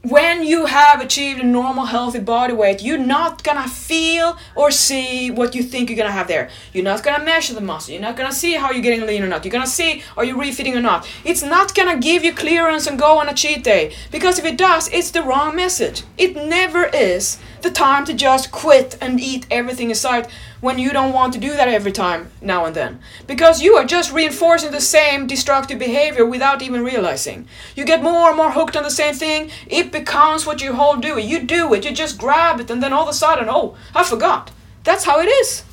when 0.03 0.43
you 0.43 0.65
have 0.65 0.99
achieved 0.99 1.39
a 1.39 1.45
normal 1.45 1.85
healthy 1.85 2.19
body 2.19 2.53
weight 2.53 2.81
you're 2.81 2.97
not 2.97 3.43
gonna 3.43 3.67
feel 3.67 4.35
or 4.55 4.71
see 4.71 5.29
what 5.29 5.53
you 5.53 5.61
think 5.61 5.89
you're 5.89 5.97
gonna 5.97 6.11
have 6.11 6.27
there. 6.27 6.49
You're 6.73 6.83
not 6.83 7.03
gonna 7.03 7.23
measure 7.23 7.53
the 7.53 7.61
muscle. 7.61 7.93
You're 7.93 8.01
not 8.01 8.17
gonna 8.17 8.33
see 8.33 8.53
how 8.53 8.71
you're 8.71 8.81
getting 8.81 9.05
lean 9.05 9.21
or 9.21 9.27
not. 9.27 9.45
You're 9.45 9.51
gonna 9.51 9.67
see 9.67 10.03
are 10.17 10.25
you 10.25 10.39
refitting 10.39 10.75
or 10.75 10.81
not. 10.81 11.07
It's 11.23 11.43
not 11.43 11.75
gonna 11.75 11.99
give 11.99 12.23
you 12.23 12.33
clearance 12.33 12.87
and 12.87 12.97
go 12.97 13.19
on 13.19 13.29
a 13.29 13.33
cheat 13.33 13.63
day 13.63 13.93
because 14.11 14.39
if 14.39 14.45
it 14.45 14.57
does 14.57 14.87
it's 14.87 15.11
the 15.11 15.21
wrong 15.21 15.55
message. 15.55 16.03
It 16.17 16.35
never 16.35 16.85
is 16.85 17.37
the 17.63 17.71
time 17.71 18.05
to 18.05 18.13
just 18.13 18.51
quit 18.51 18.97
and 19.01 19.19
eat 19.19 19.45
everything 19.49 19.91
aside 19.91 20.27
when 20.59 20.79
you 20.79 20.91
don't 20.91 21.13
want 21.13 21.33
to 21.33 21.39
do 21.39 21.51
that 21.51 21.67
every 21.67 21.91
time 21.91 22.31
now 22.41 22.65
and 22.65 22.75
then. 22.75 22.99
Because 23.27 23.61
you 23.61 23.75
are 23.75 23.85
just 23.85 24.11
reinforcing 24.11 24.71
the 24.71 24.81
same 24.81 25.27
destructive 25.27 25.79
behavior 25.79 26.25
without 26.25 26.61
even 26.61 26.83
realizing. 26.83 27.47
You 27.75 27.85
get 27.85 28.03
more 28.03 28.29
and 28.29 28.37
more 28.37 28.51
hooked 28.51 28.75
on 28.75 28.83
the 28.83 28.91
same 28.91 29.13
thing, 29.13 29.51
it 29.67 29.91
becomes 29.91 30.45
what 30.45 30.61
you 30.61 30.73
whole 30.73 30.97
do. 30.97 31.17
You 31.17 31.43
do 31.43 31.73
it, 31.73 31.85
you 31.85 31.91
just 31.91 32.17
grab 32.17 32.59
it, 32.59 32.69
and 32.69 32.81
then 32.81 32.93
all 32.93 33.03
of 33.03 33.09
a 33.09 33.13
sudden, 33.13 33.47
oh, 33.49 33.75
I 33.95 34.03
forgot. 34.03 34.51
That's 34.83 35.05
how 35.05 35.19
it 35.19 35.27
is. 35.27 35.63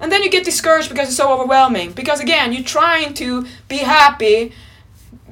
And 0.00 0.10
then 0.10 0.24
you 0.24 0.30
get 0.30 0.44
discouraged 0.44 0.88
because 0.88 1.08
it's 1.08 1.16
so 1.16 1.32
overwhelming. 1.32 1.92
Because 1.92 2.20
again, 2.20 2.52
you're 2.52 2.64
trying 2.64 3.14
to 3.14 3.46
be 3.68 3.78
happy, 3.78 4.52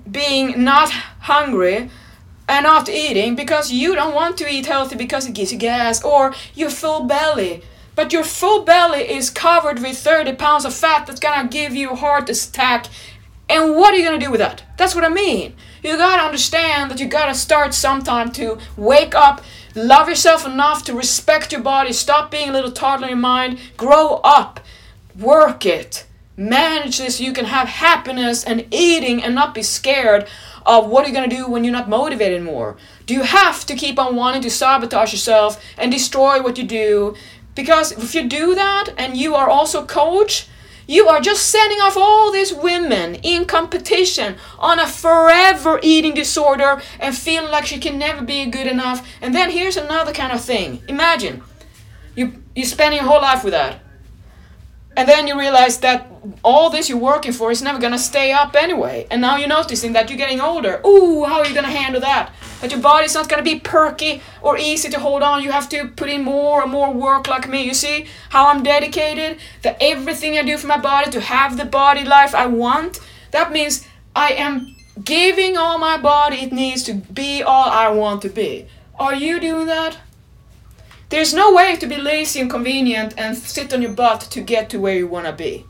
being 0.09 0.63
not 0.63 0.91
hungry, 0.91 1.91
and 2.51 2.65
not 2.65 2.89
eating 2.89 3.35
because 3.35 3.73
you 3.73 3.95
don't 3.95 4.15
want 4.15 4.37
to 4.37 4.49
eat 4.49 4.67
healthy 4.67 4.97
because 4.97 5.27
it 5.27 5.35
gives 5.35 5.53
you 5.53 5.59
gas 5.59 6.03
or 6.05 6.35
your 6.55 6.71
full 6.71 7.05
belly 7.05 7.63
but 8.01 8.15
your 8.15 8.25
full 8.25 8.63
belly 8.63 9.01
is 9.01 9.29
covered 9.29 9.81
with 9.81 9.99
30 9.99 10.33
pounds 10.37 10.65
of 10.65 10.73
fat 10.73 11.07
that's 11.07 11.21
gonna 11.21 11.49
give 11.49 11.75
you 11.75 11.91
a 11.91 11.97
heart 11.97 12.31
attack. 12.31 12.87
And 13.47 13.77
what 13.77 13.93
are 13.93 13.99
you 13.99 14.05
gonna 14.05 14.19
do 14.19 14.31
with 14.31 14.41
that? 14.41 14.63
That's 14.79 14.95
what 14.95 15.05
I 15.05 15.11
mean. 15.11 15.55
You 15.83 15.99
gotta 15.99 16.23
understand 16.23 16.91
that 16.91 16.99
you 16.99 17.07
gotta 17.07 17.35
start 17.35 17.75
sometime 17.75 18.33
to 18.33 18.59
wake 18.75 19.15
up, 19.15 19.43
love 19.75 20.09
yourself 20.09 20.47
enough 20.47 20.83
to 20.85 20.95
respect 20.95 21.53
your 21.53 21.61
body, 21.61 21.93
stop 21.93 22.31
being 22.31 22.49
a 22.49 22.53
little 22.53 22.71
toddler 22.71 23.09
in 23.09 23.11
your 23.11 23.19
mind, 23.19 23.59
grow 23.77 24.23
up, 24.25 24.61
work 25.19 25.67
it, 25.67 26.07
manage 26.39 26.97
this 26.97 27.19
so 27.19 27.25
you 27.25 27.35
can 27.35 27.45
have 27.45 27.69
happiness 27.69 28.45
and 28.45 28.67
eating 28.71 29.23
and 29.23 29.35
not 29.35 29.55
be 29.55 29.63
scared 29.63 30.27
of 30.67 30.89
what 30.89 31.05
are 31.05 31.09
you 31.09 31.15
going 31.15 31.29
to 31.29 31.37
do 31.37 31.49
when 31.49 31.65
you're 31.65 31.73
not 31.73 31.89
motivated 31.89 32.37
anymore? 32.41 32.77
Do 33.07 33.15
you 33.15 33.23
have 33.23 33.67
to 33.67 33.75
keep 33.75 33.99
on 33.99 34.17
wanting 34.17 34.43
to 34.43 34.51
sabotage 34.51 35.13
yourself 35.13 35.63
and 35.77 35.91
destroy 35.91 36.43
what 36.43 36.59
you 36.59 36.65
do 36.65 37.15
because 37.55 37.93
if 37.93 38.15
you 38.15 38.29
do 38.29 38.55
that 38.55 38.95
and 38.97 39.17
you 39.17 39.35
are 39.35 39.49
also 39.49 39.85
coach, 39.85 40.49
You 40.91 41.07
are 41.07 41.21
just 41.21 41.47
sending 41.47 41.81
off 41.81 41.97
all 41.97 42.33
these 42.33 42.53
women 42.53 43.15
in 43.23 43.45
competition 43.45 44.35
on 44.59 44.81
a 44.81 44.89
forever 44.89 45.79
eating 45.85 46.15
disorder 46.15 46.83
and 46.99 47.17
feeling 47.17 47.53
like 47.53 47.67
she 47.67 47.79
can 47.79 47.97
never 47.97 48.25
be 48.25 48.45
good 48.47 48.67
enough. 48.67 49.07
And 49.23 49.33
then 49.33 49.53
here's 49.53 49.77
another 49.77 50.13
kind 50.13 50.33
of 50.33 50.41
thing. 50.41 50.83
Imagine 50.89 51.45
you 52.17 52.43
you 52.57 52.65
spending 52.65 52.99
your 52.99 53.09
whole 53.09 53.23
life 53.23 53.45
with 53.45 53.53
that. 53.53 53.79
And 54.97 55.09
then 55.09 55.27
you 55.27 55.39
realize 55.39 55.79
that 55.79 56.11
all 56.43 56.69
this 56.69 56.89
you're 56.89 56.99
working 56.99 57.33
for 57.33 57.51
is 57.51 57.63
never 57.63 57.79
gonna 57.79 57.99
stay 57.99 58.33
up 58.33 58.55
anyway. 58.57 59.07
And 59.11 59.21
now 59.21 59.37
you're 59.37 59.49
noticing 59.49 59.93
that 59.93 60.11
you're 60.11 60.19
getting 60.19 60.41
older. 60.41 60.81
Ooh, 60.85 61.25
how 61.25 61.39
are 61.39 61.47
you 61.47 61.55
gonna 61.55 61.69
handle 61.69 62.01
that? 62.01 62.33
That 62.61 62.73
your 62.73 62.81
body's 62.81 63.15
not 63.15 63.29
gonna 63.29 63.43
be 63.43 63.61
perky 63.61 64.21
or 64.43 64.59
easy 64.59 64.91
to 64.91 64.99
hold 64.99 65.23
on. 65.23 65.43
You 65.43 65.53
have 65.53 65.69
to 65.71 65.89
put 65.89 66.11
in 66.11 66.25
more 66.25 66.63
and 66.63 66.71
more 66.71 66.93
work 66.93 67.29
like 67.29 67.49
me. 67.49 67.63
You 67.63 67.73
see 67.75 68.07
how 68.31 68.49
I'm 68.49 68.63
dedicated? 68.63 69.39
That 69.63 69.79
everything 69.81 70.37
I 70.37 70.43
do 70.43 70.59
for 70.59 70.67
my 70.67 70.79
body 70.79 71.11
to 71.13 71.21
have 71.21 71.57
the 71.57 71.65
body 71.65 72.05
life 72.05 72.35
I 72.35 72.47
want. 72.47 73.01
That 73.31 73.53
means 73.53 73.87
I 74.15 74.33
am 74.33 74.75
giving 75.03 75.57
all 75.57 75.79
my 75.79 75.97
body 75.97 76.37
it 76.37 76.53
needs 76.53 76.83
to 76.85 76.95
be 76.95 77.43
all 77.43 77.71
I 77.71 77.89
want 77.91 78.23
to 78.23 78.29
be. 78.29 78.67
Are 78.99 79.15
you 79.15 79.41
doing 79.41 79.67
that? 79.67 79.97
There's 81.11 81.35
no 81.35 81.53
way 81.53 81.75
to 81.75 81.87
be 81.89 81.97
lazy 81.97 82.41
and 82.41 82.49
convenient 82.49 83.15
and 83.19 83.37
sit 83.37 83.75
on 83.75 83.83
your 83.83 83.91
butt 83.91 84.21
to 84.31 84.41
get 84.41 84.71
to 84.71 84.79
where 84.79 84.95
you 84.95 85.09
wanna 85.09 85.33
be. 85.33 85.67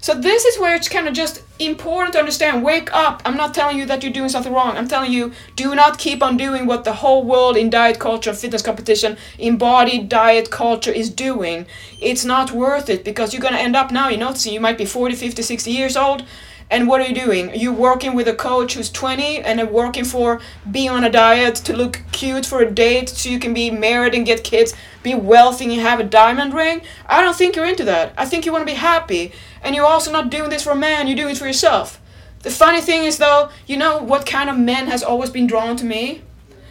So 0.00 0.14
this 0.14 0.46
is 0.46 0.58
where 0.58 0.74
it's 0.74 0.88
kind 0.88 1.06
of 1.06 1.14
just 1.14 1.42
important 1.60 2.14
to 2.14 2.18
understand. 2.18 2.64
Wake 2.64 2.92
up. 2.92 3.22
I'm 3.24 3.36
not 3.36 3.52
telling 3.54 3.78
you 3.78 3.84
that 3.86 4.02
you're 4.02 4.12
doing 4.12 4.30
something 4.30 4.52
wrong. 4.52 4.76
I'm 4.76 4.88
telling 4.88 5.12
you, 5.12 5.32
do 5.56 5.74
not 5.74 5.98
keep 5.98 6.22
on 6.22 6.38
doing 6.38 6.66
what 6.66 6.84
the 6.84 6.94
whole 6.94 7.22
world 7.22 7.56
in 7.56 7.68
diet 7.70 8.00
culture, 8.00 8.32
fitness 8.32 8.62
competition, 8.62 9.18
embodied 9.38 10.08
diet 10.08 10.50
culture 10.50 10.90
is 10.90 11.08
doing. 11.10 11.66
It's 12.00 12.24
not 12.24 12.50
worth 12.50 12.88
it 12.88 13.04
because 13.04 13.32
you're 13.32 13.42
going 13.42 13.54
to 13.54 13.60
end 13.60 13.76
up 13.76 13.92
now, 13.92 14.08
you 14.08 14.16
know, 14.16 14.32
so 14.32 14.50
you 14.50 14.58
might 14.58 14.78
be 14.78 14.86
40, 14.86 15.14
50, 15.14 15.42
60 15.42 15.70
years 15.70 15.96
old 15.96 16.24
and 16.72 16.88
what 16.88 17.02
are 17.02 17.06
you 17.06 17.14
doing? 17.14 17.54
You're 17.54 17.70
working 17.70 18.14
with 18.14 18.26
a 18.26 18.34
coach 18.34 18.74
who's 18.74 18.90
20 18.90 19.40
and 19.40 19.70
working 19.70 20.04
for 20.04 20.40
being 20.70 20.88
on 20.88 21.04
a 21.04 21.10
diet 21.10 21.56
to 21.56 21.76
look 21.76 22.00
cute 22.12 22.46
for 22.46 22.62
a 22.62 22.70
date 22.70 23.10
so 23.10 23.28
you 23.28 23.38
can 23.38 23.52
be 23.52 23.70
married 23.70 24.14
and 24.14 24.24
get 24.24 24.42
kids, 24.42 24.72
be 25.02 25.14
wealthy 25.14 25.66
and 25.66 25.82
have 25.82 26.00
a 26.00 26.04
diamond 26.04 26.54
ring. 26.54 26.80
I 27.06 27.20
don't 27.20 27.36
think 27.36 27.56
you're 27.56 27.66
into 27.66 27.84
that. 27.84 28.14
I 28.16 28.24
think 28.24 28.46
you 28.46 28.52
want 28.52 28.66
to 28.66 28.72
be 28.72 28.78
happy. 28.78 29.32
And 29.62 29.76
you're 29.76 29.84
also 29.84 30.10
not 30.10 30.30
doing 30.30 30.48
this 30.48 30.62
for 30.62 30.70
a 30.70 30.74
man, 30.74 31.06
you're 31.06 31.16
doing 31.16 31.34
it 31.34 31.38
for 31.38 31.46
yourself. 31.46 32.00
The 32.40 32.50
funny 32.50 32.80
thing 32.80 33.04
is, 33.04 33.18
though, 33.18 33.50
you 33.66 33.76
know 33.76 34.02
what 34.02 34.24
kind 34.24 34.48
of 34.48 34.58
men 34.58 34.86
has 34.86 35.02
always 35.02 35.28
been 35.28 35.46
drawn 35.46 35.76
to 35.76 35.84
me? 35.84 36.22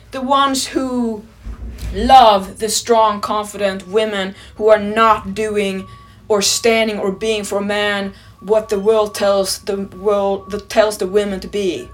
The 0.09 0.21
ones 0.21 0.67
who 0.67 1.23
love 1.93 2.57
the 2.57 2.69
strong, 2.69 3.21
confident 3.21 3.87
women 3.87 4.33
who 4.55 4.67
are 4.67 4.79
not 4.79 5.35
doing 5.35 5.87
or 6.27 6.41
standing 6.41 6.97
or 6.97 7.11
being 7.11 7.43
for 7.43 7.59
a 7.59 7.63
man 7.63 8.13
what 8.41 8.69
the 8.69 8.79
world 8.79 9.15
tells 9.15 9.59
the 9.59 9.77
world 9.77 10.51
that 10.51 10.69
tells 10.69 10.97
the 10.97 11.07
women 11.07 11.39
to 11.39 11.47
be. 11.47 11.89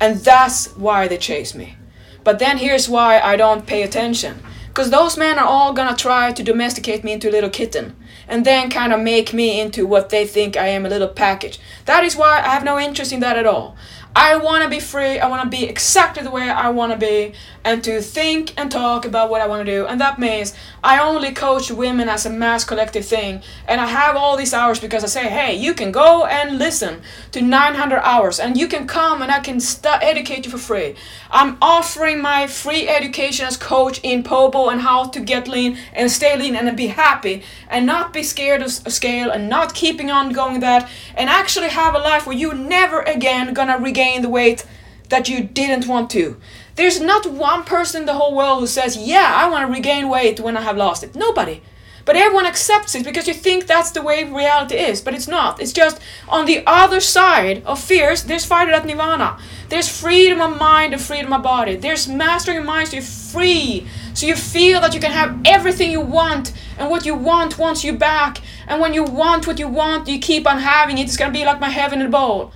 And 0.00 0.18
that's 0.18 0.68
why 0.76 1.08
they 1.08 1.18
chase 1.18 1.54
me. 1.54 1.76
But 2.24 2.38
then 2.38 2.58
here's 2.58 2.88
why 2.88 3.20
I 3.20 3.36
don't 3.36 3.66
pay 3.66 3.82
attention. 3.82 4.40
Because 4.68 4.90
those 4.90 5.16
men 5.16 5.38
are 5.38 5.46
all 5.46 5.72
gonna 5.72 5.96
try 5.96 6.32
to 6.32 6.42
domesticate 6.42 7.02
me 7.02 7.12
into 7.12 7.28
a 7.28 7.32
little 7.32 7.50
kitten 7.50 7.96
and 8.28 8.44
then 8.44 8.70
kind 8.70 8.92
of 8.92 9.00
make 9.00 9.32
me 9.32 9.60
into 9.60 9.86
what 9.86 10.10
they 10.10 10.26
think 10.26 10.56
I 10.56 10.68
am 10.68 10.86
a 10.86 10.88
little 10.88 11.08
package. 11.08 11.58
That 11.86 12.04
is 12.04 12.16
why 12.16 12.38
I 12.38 12.48
have 12.48 12.64
no 12.64 12.78
interest 12.78 13.12
in 13.12 13.20
that 13.20 13.36
at 13.38 13.46
all. 13.46 13.76
I 14.16 14.36
want 14.36 14.64
to 14.64 14.70
be 14.70 14.80
free. 14.80 15.20
I 15.20 15.28
want 15.28 15.44
to 15.44 15.48
be 15.48 15.64
exactly 15.64 16.24
the 16.24 16.30
way 16.30 16.48
I 16.48 16.70
want 16.70 16.92
to 16.92 16.98
be 16.98 17.34
and 17.64 17.84
to 17.84 18.00
think 18.00 18.52
and 18.58 18.70
talk 18.70 19.04
about 19.04 19.30
what 19.30 19.40
I 19.40 19.46
want 19.46 19.64
to 19.64 19.70
do. 19.70 19.86
And 19.86 20.00
that 20.00 20.18
means 20.18 20.54
I 20.82 20.98
only 20.98 21.32
coach 21.32 21.70
women 21.70 22.08
as 22.08 22.26
a 22.26 22.30
mass 22.30 22.64
collective 22.64 23.04
thing. 23.04 23.42
And 23.68 23.80
I 23.80 23.86
have 23.86 24.16
all 24.16 24.36
these 24.36 24.54
hours 24.54 24.80
because 24.80 25.04
I 25.04 25.06
say, 25.06 25.28
hey, 25.28 25.54
you 25.54 25.74
can 25.74 25.92
go 25.92 26.24
and 26.26 26.58
listen 26.58 27.02
to 27.32 27.40
900 27.40 28.00
hours 28.00 28.40
and 28.40 28.56
you 28.56 28.66
can 28.66 28.86
come 28.86 29.22
and 29.22 29.30
I 29.30 29.40
can 29.40 29.60
st- 29.60 30.02
educate 30.02 30.46
you 30.46 30.50
for 30.50 30.58
free. 30.58 30.96
I'm 31.30 31.58
offering 31.60 32.20
my 32.20 32.46
free 32.46 32.88
education 32.88 33.46
as 33.46 33.56
coach 33.56 34.00
in 34.02 34.22
Pobo 34.22 34.68
and 34.68 34.80
how 34.80 35.04
to 35.10 35.20
get 35.20 35.46
lean 35.46 35.78
and 35.92 36.10
stay 36.10 36.36
lean 36.36 36.56
and 36.56 36.76
be 36.76 36.88
happy 36.88 37.42
and 37.68 37.86
not 37.86 38.12
be 38.12 38.17
scared 38.22 38.62
of 38.62 38.70
scale 38.70 39.30
and 39.30 39.48
not 39.48 39.74
keeping 39.74 40.10
on 40.10 40.32
going 40.32 40.60
that 40.60 40.88
and 41.14 41.28
actually 41.28 41.68
have 41.68 41.94
a 41.94 41.98
life 41.98 42.26
where 42.26 42.36
you 42.36 42.54
never 42.54 43.00
again 43.02 43.54
gonna 43.54 43.78
regain 43.78 44.22
the 44.22 44.28
weight 44.28 44.64
that 45.08 45.28
you 45.28 45.42
didn't 45.42 45.86
want 45.86 46.10
to. 46.10 46.36
There's 46.76 47.00
not 47.00 47.26
one 47.26 47.64
person 47.64 48.02
in 48.02 48.06
the 48.06 48.14
whole 48.14 48.36
world 48.36 48.60
who 48.60 48.66
says, 48.66 48.96
Yeah, 48.96 49.32
I 49.34 49.48
want 49.48 49.66
to 49.66 49.72
regain 49.72 50.08
weight 50.08 50.40
when 50.40 50.56
I 50.56 50.62
have 50.62 50.76
lost 50.76 51.02
it. 51.02 51.16
Nobody. 51.16 51.60
But 52.04 52.16
everyone 52.16 52.46
accepts 52.46 52.94
it 52.94 53.04
because 53.04 53.28
you 53.28 53.34
think 53.34 53.66
that's 53.66 53.90
the 53.90 54.00
way 54.00 54.24
reality 54.24 54.76
is. 54.76 55.02
But 55.02 55.12
it's 55.12 55.28
not. 55.28 55.60
It's 55.60 55.74
just 55.74 56.00
on 56.26 56.46
the 56.46 56.62
other 56.66 57.00
side 57.00 57.62
of 57.64 57.78
fears, 57.78 58.24
there's 58.24 58.46
fire 58.46 58.70
at 58.70 58.86
nirvana. 58.86 59.38
There's 59.68 59.88
freedom 59.88 60.40
of 60.40 60.58
mind 60.58 60.94
and 60.94 61.02
freedom 61.02 61.34
of 61.34 61.42
body. 61.42 61.76
There's 61.76 62.08
mastering 62.08 62.64
mind 62.64 62.88
so 62.88 62.96
you're 62.96 63.02
free. 63.02 63.86
So 64.18 64.26
you 64.26 64.34
feel 64.34 64.80
that 64.80 64.94
you 64.94 65.00
can 65.00 65.12
have 65.12 65.38
everything 65.44 65.92
you 65.92 66.00
want 66.00 66.52
and 66.76 66.90
what 66.90 67.06
you 67.06 67.14
want 67.14 67.56
wants 67.56 67.84
you 67.84 67.92
back. 67.92 68.40
And 68.66 68.80
when 68.80 68.92
you 68.92 69.04
want 69.04 69.46
what 69.46 69.60
you 69.60 69.68
want, 69.68 70.08
you 70.08 70.18
keep 70.18 70.44
on 70.44 70.58
having 70.58 70.98
it. 70.98 71.04
It's 71.04 71.16
gonna 71.16 71.30
be 71.32 71.44
like 71.44 71.60
my 71.60 71.68
heaven 71.68 72.00
in 72.00 72.08
a 72.08 72.10
bowl. 72.10 72.52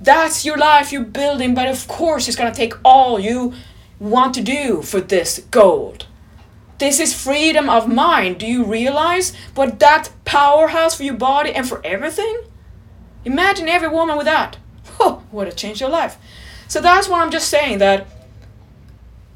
That's 0.00 0.46
your 0.46 0.56
life 0.56 0.90
you're 0.90 1.04
building, 1.04 1.54
but 1.54 1.68
of 1.68 1.86
course 1.86 2.28
it's 2.28 2.36
gonna 2.38 2.54
take 2.54 2.72
all 2.82 3.20
you 3.20 3.52
want 3.98 4.32
to 4.36 4.40
do 4.40 4.80
for 4.80 5.02
this 5.02 5.40
gold. 5.50 6.06
This 6.78 6.98
is 6.98 7.12
freedom 7.12 7.68
of 7.68 7.92
mind. 7.92 8.38
Do 8.38 8.46
you 8.46 8.64
realize 8.64 9.34
what 9.54 9.80
that 9.80 10.08
power 10.24 10.68
has 10.68 10.94
for 10.94 11.02
your 11.02 11.12
body 11.12 11.52
and 11.52 11.68
for 11.68 11.84
everything? 11.84 12.40
Imagine 13.26 13.68
every 13.68 13.88
woman 13.88 14.16
with 14.16 14.24
that. 14.24 14.56
Oh, 14.98 15.22
would 15.30 15.46
have 15.46 15.56
changed 15.56 15.82
your 15.82 15.90
life. 15.90 16.16
So 16.68 16.80
that's 16.80 17.06
what 17.06 17.20
I'm 17.20 17.30
just 17.30 17.50
saying 17.50 17.80
that 17.80 18.06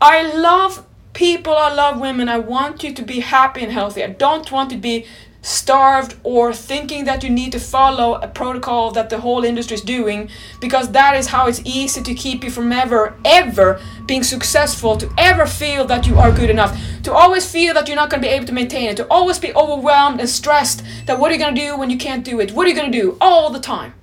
I 0.01 0.23
love 0.23 0.87
people, 1.17 1.57
I 1.57 1.73
love 1.73 1.99
women. 1.99 2.29
I 2.29 2.39
want 2.39 2.85
you 2.85 2.93
to 2.93 3.03
be 3.03 3.21
happy 3.21 3.63
and 3.63 3.73
healthy. 3.73 4.05
I 4.05 4.09
don't 4.09 4.53
want 4.53 4.69
to 4.71 4.77
be 4.77 5.07
starved 5.41 6.15
or 6.25 6.53
thinking 6.53 7.07
that 7.07 7.23
you 7.23 7.31
need 7.31 7.53
to 7.53 7.59
follow 7.59 8.17
a 8.17 8.29
protocol 8.29 8.91
that 8.91 9.09
the 9.09 9.19
whole 9.21 9.43
industry 9.43 9.77
is 9.77 9.81
doing 9.81 10.29
because 10.61 10.91
that 10.91 11.17
is 11.17 11.29
how 11.29 11.47
it's 11.47 11.63
easy 11.65 12.03
to 12.03 12.13
keep 12.15 12.43
you 12.45 12.51
from 12.51 12.73
ever 12.73 13.17
ever 13.25 13.81
being 14.07 14.25
successful 14.25 14.97
to 14.97 15.09
ever 15.17 15.47
feel 15.47 15.85
that 15.85 16.05
you 16.05 16.19
are 16.19 16.33
good 16.33 16.51
enough 16.51 16.77
to 17.05 17.13
always 17.13 17.49
feel 17.49 17.73
that 17.73 17.87
you're 17.87 17.95
not 17.95 18.11
going 18.11 18.21
to 18.21 18.29
be 18.29 18.35
able 18.35 18.45
to 18.45 18.53
maintain 18.53 18.91
it 18.91 18.97
to 18.97 19.07
always 19.09 19.39
be 19.39 19.55
overwhelmed 19.55 20.19
and 20.19 20.29
stressed 20.29 20.83
that 21.07 21.17
what 21.17 21.31
are 21.31 21.35
you 21.35 21.41
going 21.41 21.55
to 21.55 21.61
do 21.61 21.79
when 21.79 21.91
you 21.91 21.97
can't 21.97 22.25
do 22.25 22.41
it 22.41 22.51
what 22.51 22.67
are 22.67 22.71
you 22.71 22.75
going 22.75 22.91
to 22.91 23.01
do 23.01 23.17
all 23.21 23.49
the 23.49 23.61
time 23.61 23.95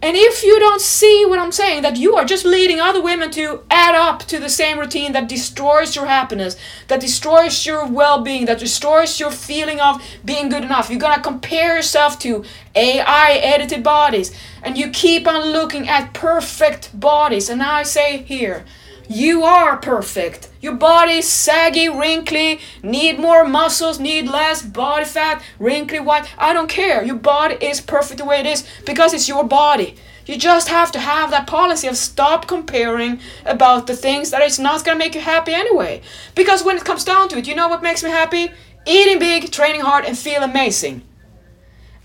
and 0.00 0.16
if 0.16 0.44
you 0.44 0.60
don't 0.60 0.80
see 0.80 1.24
what 1.26 1.40
I'm 1.40 1.50
saying, 1.50 1.82
that 1.82 1.96
you 1.96 2.14
are 2.14 2.24
just 2.24 2.44
leading 2.44 2.78
other 2.78 3.02
women 3.02 3.32
to 3.32 3.64
add 3.68 3.96
up 3.96 4.20
to 4.26 4.38
the 4.38 4.48
same 4.48 4.78
routine 4.78 5.10
that 5.12 5.28
destroys 5.28 5.96
your 5.96 6.06
happiness, 6.06 6.56
that 6.86 7.00
destroys 7.00 7.66
your 7.66 7.84
well 7.84 8.22
being, 8.22 8.44
that 8.44 8.60
destroys 8.60 9.18
your 9.18 9.32
feeling 9.32 9.80
of 9.80 10.00
being 10.24 10.50
good 10.50 10.62
enough, 10.62 10.88
you're 10.88 11.00
gonna 11.00 11.20
compare 11.20 11.74
yourself 11.74 12.16
to 12.20 12.44
AI 12.76 13.40
edited 13.42 13.82
bodies, 13.82 14.32
and 14.62 14.78
you 14.78 14.90
keep 14.90 15.26
on 15.26 15.52
looking 15.52 15.88
at 15.88 16.14
perfect 16.14 16.98
bodies. 16.98 17.48
And 17.48 17.60
I 17.60 17.82
say 17.82 18.18
here, 18.18 18.64
you 19.08 19.42
are 19.42 19.78
perfect. 19.78 20.50
Your 20.60 20.74
body 20.74 21.14
is 21.14 21.28
saggy, 21.28 21.88
wrinkly, 21.88 22.60
need 22.82 23.18
more 23.18 23.46
muscles, 23.46 23.98
need 23.98 24.28
less 24.28 24.62
body 24.62 25.04
fat, 25.04 25.42
wrinkly 25.58 26.00
white. 26.00 26.28
I 26.36 26.52
don't 26.52 26.68
care. 26.68 27.02
Your 27.02 27.16
body 27.16 27.56
is 27.60 27.80
perfect 27.80 28.18
the 28.18 28.24
way 28.24 28.40
it 28.40 28.46
is 28.46 28.66
because 28.84 29.14
it's 29.14 29.28
your 29.28 29.44
body. 29.44 29.96
You 30.26 30.36
just 30.36 30.68
have 30.68 30.92
to 30.92 30.98
have 30.98 31.30
that 31.30 31.46
policy 31.46 31.86
of 31.86 31.96
stop 31.96 32.46
comparing 32.46 33.18
about 33.46 33.86
the 33.86 33.96
things 33.96 34.30
that 34.30 34.42
is 34.42 34.58
not 34.58 34.84
gonna 34.84 34.98
make 34.98 35.14
you 35.14 35.22
happy 35.22 35.54
anyway. 35.54 36.02
Because 36.34 36.62
when 36.62 36.76
it 36.76 36.84
comes 36.84 37.02
down 37.02 37.30
to 37.30 37.38
it, 37.38 37.48
you 37.48 37.54
know 37.54 37.68
what 37.68 37.82
makes 37.82 38.04
me 38.04 38.10
happy? 38.10 38.50
Eating 38.86 39.18
big, 39.18 39.50
training 39.50 39.80
hard, 39.80 40.04
and 40.04 40.18
feel 40.18 40.42
amazing. 40.42 41.00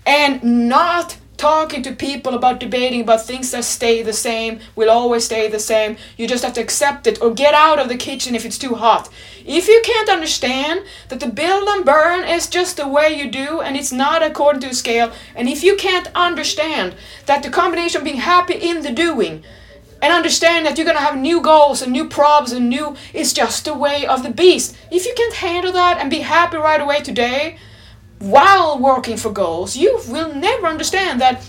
And 0.06 0.68
not 0.68 1.18
talking 1.36 1.82
to 1.82 1.92
people 1.92 2.34
about 2.34 2.60
debating 2.60 3.00
about 3.02 3.24
things 3.24 3.50
that 3.50 3.64
stay 3.64 4.02
the 4.02 4.12
same 4.12 4.60
will 4.76 4.90
always 4.90 5.24
stay 5.24 5.48
the 5.48 5.58
same. 5.58 5.96
You 6.16 6.26
just 6.26 6.44
have 6.44 6.54
to 6.54 6.60
accept 6.60 7.06
it 7.06 7.20
or 7.20 7.32
get 7.32 7.54
out 7.54 7.78
of 7.78 7.88
the 7.88 7.96
kitchen 7.96 8.34
if 8.34 8.44
it's 8.44 8.58
too 8.58 8.74
hot. 8.74 9.08
If 9.44 9.68
you 9.68 9.80
can't 9.84 10.08
understand 10.08 10.84
that 11.08 11.20
the 11.20 11.28
build 11.28 11.68
and 11.68 11.84
burn 11.84 12.24
is 12.24 12.48
just 12.48 12.76
the 12.76 12.88
way 12.88 13.14
you 13.14 13.30
do 13.30 13.60
and 13.60 13.76
it's 13.76 13.92
not 13.92 14.22
according 14.22 14.62
to 14.62 14.74
scale 14.74 15.12
and 15.34 15.48
if 15.48 15.62
you 15.62 15.76
can't 15.76 16.08
understand 16.14 16.94
that 17.26 17.42
the 17.42 17.50
combination 17.50 17.98
of 17.98 18.04
being 18.04 18.18
happy 18.18 18.54
in 18.54 18.82
the 18.82 18.92
doing 18.92 19.44
and 20.00 20.12
understand 20.12 20.66
that 20.66 20.76
you're 20.76 20.86
gonna 20.86 21.00
have 21.00 21.16
new 21.16 21.40
goals 21.40 21.82
and 21.82 21.92
new 21.92 22.08
problems 22.08 22.52
and 22.52 22.68
new 22.68 22.96
it's 23.12 23.32
just 23.32 23.64
the 23.64 23.74
way 23.74 24.06
of 24.06 24.22
the 24.22 24.30
beast. 24.30 24.76
If 24.90 25.06
you 25.06 25.14
can't 25.16 25.34
handle 25.34 25.72
that 25.72 25.98
and 25.98 26.10
be 26.10 26.20
happy 26.20 26.58
right 26.58 26.80
away 26.80 27.00
today 27.00 27.58
while 28.24 28.78
working 28.78 29.16
for 29.16 29.30
goals, 29.30 29.76
you 29.76 30.00
will 30.08 30.34
never 30.34 30.66
understand 30.66 31.20
that 31.20 31.44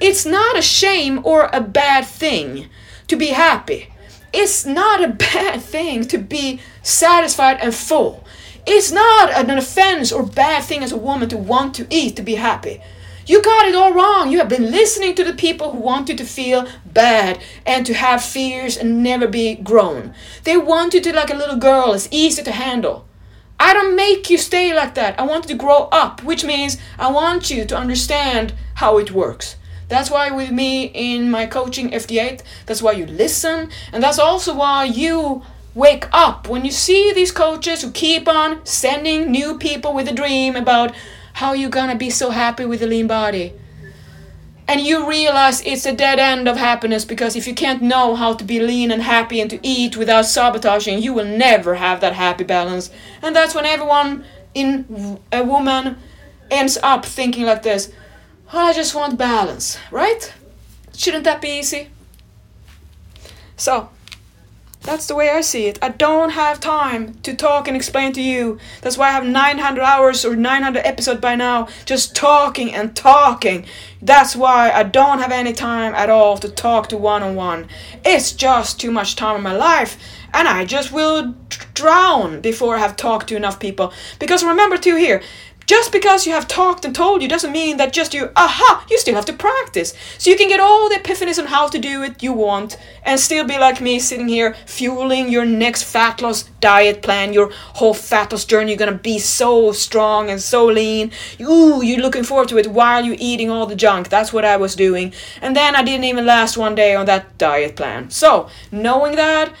it's 0.00 0.24
not 0.24 0.56
a 0.56 0.62
shame 0.62 1.20
or 1.24 1.50
a 1.52 1.60
bad 1.60 2.06
thing 2.06 2.68
to 3.08 3.16
be 3.16 3.28
happy. 3.28 3.92
It's 4.32 4.64
not 4.64 5.02
a 5.02 5.08
bad 5.32 5.60
thing 5.60 6.04
to 6.06 6.18
be 6.18 6.60
satisfied 6.82 7.58
and 7.60 7.74
full. 7.74 8.24
It's 8.66 8.92
not 8.92 9.30
an 9.30 9.50
offense 9.50 10.12
or 10.12 10.24
bad 10.24 10.64
thing 10.64 10.82
as 10.82 10.92
a 10.92 10.96
woman 10.96 11.28
to 11.30 11.36
want 11.36 11.74
to 11.76 11.86
eat 11.90 12.16
to 12.16 12.22
be 12.22 12.36
happy. 12.36 12.80
You 13.26 13.42
got 13.42 13.66
it 13.66 13.74
all 13.74 13.92
wrong. 13.92 14.30
You 14.30 14.38
have 14.38 14.48
been 14.48 14.70
listening 14.70 15.14
to 15.14 15.24
the 15.24 15.32
people 15.32 15.72
who 15.72 15.78
want 15.78 16.08
you 16.08 16.16
to 16.16 16.24
feel 16.24 16.66
bad 16.84 17.40
and 17.64 17.86
to 17.86 17.94
have 17.94 18.24
fears 18.24 18.76
and 18.76 19.02
never 19.02 19.26
be 19.26 19.54
grown. 19.54 20.14
They 20.44 20.56
want 20.56 20.94
you 20.94 21.00
to 21.00 21.14
like 21.14 21.30
a 21.30 21.36
little 21.36 21.56
girl. 21.56 21.92
It's 21.92 22.08
easy 22.10 22.42
to 22.42 22.52
handle. 22.52 23.06
I 23.60 23.74
don't 23.74 23.94
make 23.94 24.30
you 24.30 24.38
stay 24.38 24.72
like 24.72 24.94
that. 24.94 25.20
I 25.20 25.22
want 25.24 25.44
you 25.44 25.50
to 25.50 25.62
grow 25.62 25.90
up, 25.92 26.24
which 26.24 26.44
means 26.44 26.78
I 26.98 27.10
want 27.10 27.50
you 27.50 27.66
to 27.66 27.76
understand 27.76 28.54
how 28.76 28.96
it 28.96 29.12
works. 29.12 29.56
That's 29.88 30.10
why 30.10 30.30
with 30.30 30.50
me 30.50 30.84
in 30.86 31.30
my 31.30 31.44
coaching 31.44 31.90
FD8, 31.90 32.42
that's 32.64 32.80
why 32.80 32.92
you 32.92 33.04
listen, 33.04 33.68
and 33.92 34.02
that's 34.02 34.18
also 34.18 34.56
why 34.56 34.84
you 34.84 35.42
wake 35.74 36.06
up 36.10 36.48
when 36.48 36.64
you 36.64 36.70
see 36.70 37.12
these 37.12 37.32
coaches 37.32 37.82
who 37.82 37.90
keep 37.90 38.26
on 38.26 38.64
sending 38.64 39.30
new 39.30 39.58
people 39.58 39.92
with 39.92 40.08
a 40.08 40.14
dream 40.14 40.56
about 40.56 40.94
how 41.34 41.52
you're 41.52 41.68
gonna 41.68 41.96
be 41.96 42.08
so 42.08 42.30
happy 42.30 42.64
with 42.64 42.82
a 42.82 42.86
lean 42.86 43.06
body. 43.06 43.52
And 44.70 44.80
you 44.80 45.04
realize 45.04 45.62
it's 45.62 45.84
a 45.84 45.92
dead 45.92 46.20
end 46.20 46.46
of 46.46 46.56
happiness 46.56 47.04
because 47.04 47.34
if 47.34 47.48
you 47.48 47.54
can't 47.54 47.82
know 47.82 48.14
how 48.14 48.34
to 48.34 48.44
be 48.44 48.60
lean 48.60 48.92
and 48.92 49.02
happy 49.02 49.40
and 49.40 49.50
to 49.50 49.58
eat 49.66 49.96
without 49.96 50.26
sabotaging, 50.26 51.02
you 51.02 51.12
will 51.12 51.24
never 51.24 51.74
have 51.74 52.00
that 52.02 52.12
happy 52.12 52.44
balance. 52.44 52.88
And 53.20 53.34
that's 53.34 53.52
when 53.52 53.66
everyone 53.66 54.24
in 54.54 55.18
a 55.32 55.42
woman 55.42 55.96
ends 56.52 56.78
up 56.84 57.04
thinking 57.04 57.46
like 57.46 57.64
this 57.64 57.92
oh, 58.52 58.58
I 58.58 58.72
just 58.72 58.94
want 58.94 59.18
balance, 59.18 59.76
right? 59.90 60.32
Shouldn't 60.94 61.24
that 61.24 61.40
be 61.40 61.48
easy? 61.58 61.88
So, 63.56 63.88
that's 64.82 65.06
the 65.06 65.14
way 65.14 65.28
I 65.28 65.42
see 65.42 65.66
it. 65.66 65.78
I 65.82 65.90
don't 65.90 66.30
have 66.30 66.58
time 66.58 67.14
to 67.22 67.34
talk 67.34 67.68
and 67.68 67.76
explain 67.76 68.12
to 68.14 68.22
you. 68.22 68.58
That's 68.80 68.96
why 68.96 69.08
I 69.08 69.12
have 69.12 69.26
900 69.26 69.82
hours 69.82 70.24
or 70.24 70.34
900 70.34 70.80
episodes 70.86 71.20
by 71.20 71.34
now 71.34 71.68
just 71.84 72.16
talking 72.16 72.72
and 72.72 72.96
talking. 72.96 73.66
That's 74.00 74.34
why 74.34 74.70
I 74.70 74.84
don't 74.84 75.18
have 75.18 75.32
any 75.32 75.52
time 75.52 75.94
at 75.94 76.08
all 76.08 76.38
to 76.38 76.48
talk 76.48 76.88
to 76.88 76.96
one 76.96 77.22
on 77.22 77.36
one. 77.36 77.68
It's 78.04 78.32
just 78.32 78.80
too 78.80 78.90
much 78.90 79.16
time 79.16 79.36
in 79.36 79.42
my 79.42 79.54
life 79.54 79.98
and 80.32 80.48
I 80.48 80.64
just 80.64 80.92
will 80.92 81.34
drown 81.74 82.40
before 82.40 82.76
I 82.76 82.78
have 82.78 82.96
talked 82.96 83.28
to 83.28 83.36
enough 83.36 83.60
people. 83.60 83.92
Because 84.18 84.42
remember 84.42 84.78
too 84.78 84.96
here, 84.96 85.22
just 85.70 85.92
because 85.92 86.26
you 86.26 86.32
have 86.32 86.48
talked 86.48 86.84
and 86.84 86.92
told 86.92 87.22
you 87.22 87.28
doesn't 87.28 87.52
mean 87.52 87.76
that 87.76 87.92
just 87.92 88.12
you, 88.12 88.28
aha, 88.34 88.84
you 88.90 88.98
still 88.98 89.14
have 89.14 89.24
to 89.24 89.32
practice. 89.32 89.94
So 90.18 90.28
you 90.28 90.36
can 90.36 90.48
get 90.48 90.58
all 90.58 90.88
the 90.88 90.96
epiphanies 90.96 91.38
on 91.38 91.46
how 91.46 91.68
to 91.68 91.78
do 91.78 92.02
it 92.02 92.24
you 92.24 92.32
want 92.32 92.76
and 93.04 93.20
still 93.20 93.44
be 93.44 93.56
like 93.56 93.80
me 93.80 94.00
sitting 94.00 94.26
here 94.26 94.56
fueling 94.66 95.28
your 95.28 95.44
next 95.44 95.84
fat 95.84 96.20
loss 96.20 96.42
diet 96.60 97.02
plan, 97.02 97.32
your 97.32 97.52
whole 97.52 97.94
fat 97.94 98.32
loss 98.32 98.44
journey. 98.44 98.72
You're 98.72 98.80
gonna 98.80 98.98
be 99.12 99.20
so 99.20 99.70
strong 99.70 100.28
and 100.28 100.42
so 100.42 100.66
lean. 100.66 101.12
Ooh, 101.40 101.84
you're 101.84 102.00
looking 102.00 102.24
forward 102.24 102.48
to 102.48 102.58
it 102.58 102.66
while 102.66 103.04
you're 103.04 103.14
eating 103.20 103.48
all 103.48 103.66
the 103.66 103.76
junk. 103.76 104.08
That's 104.08 104.32
what 104.32 104.44
I 104.44 104.56
was 104.56 104.74
doing. 104.74 105.14
And 105.40 105.54
then 105.54 105.76
I 105.76 105.84
didn't 105.84 106.06
even 106.06 106.26
last 106.26 106.56
one 106.56 106.74
day 106.74 106.96
on 106.96 107.06
that 107.06 107.38
diet 107.38 107.76
plan. 107.76 108.10
So, 108.10 108.48
knowing 108.72 109.14
that, 109.14 109.52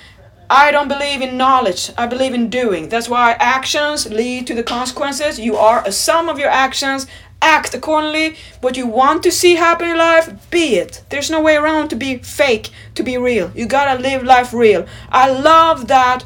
I 0.52 0.72
don't 0.72 0.88
believe 0.88 1.22
in 1.22 1.36
knowledge. 1.36 1.92
I 1.96 2.08
believe 2.08 2.34
in 2.34 2.50
doing. 2.50 2.88
That's 2.88 3.08
why 3.08 3.36
actions 3.38 4.10
lead 4.10 4.48
to 4.48 4.54
the 4.54 4.64
consequences. 4.64 5.38
You 5.38 5.54
are 5.56 5.86
a 5.86 5.92
sum 5.92 6.28
of 6.28 6.40
your 6.40 6.48
actions. 6.48 7.06
Act 7.40 7.72
accordingly. 7.72 8.34
What 8.60 8.76
you 8.76 8.88
want 8.88 9.22
to 9.22 9.30
see 9.30 9.54
happen 9.54 9.88
in 9.88 9.96
life, 9.96 10.50
be 10.50 10.74
it. 10.74 11.04
There's 11.08 11.30
no 11.30 11.40
way 11.40 11.54
around 11.54 11.90
to 11.90 11.96
be 11.96 12.18
fake, 12.18 12.70
to 12.96 13.04
be 13.04 13.16
real. 13.16 13.52
You 13.54 13.66
gotta 13.66 14.02
live 14.02 14.24
life 14.24 14.52
real. 14.52 14.88
I 15.08 15.30
love 15.30 15.86
that. 15.86 16.24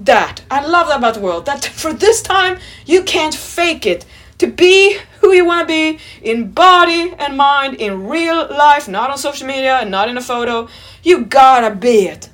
That. 0.00 0.40
I 0.50 0.64
love 0.66 0.88
that 0.88 0.96
about 0.96 1.12
the 1.12 1.20
world. 1.20 1.44
That 1.44 1.62
for 1.82 1.92
this 1.92 2.22
time, 2.22 2.58
you 2.86 3.02
can't 3.02 3.34
fake 3.34 3.84
it. 3.84 4.06
To 4.38 4.46
be 4.46 4.98
who 5.20 5.34
you 5.34 5.44
want 5.44 5.68
to 5.68 5.74
be 5.74 5.98
in 6.22 6.52
body 6.52 7.12
and 7.18 7.36
mind, 7.36 7.74
in 7.74 8.06
real 8.08 8.48
life, 8.48 8.88
not 8.88 9.10
on 9.10 9.18
social 9.18 9.46
media 9.46 9.84
not 9.84 10.08
in 10.08 10.16
a 10.16 10.22
photo, 10.22 10.68
you 11.02 11.26
gotta 11.26 11.74
be 11.74 12.06
it. 12.06 12.30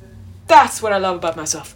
That's 0.47 0.83
what 0.83 0.93
I 0.93 0.99
love 0.99 1.17
about 1.17 1.37
myself. 1.37 1.74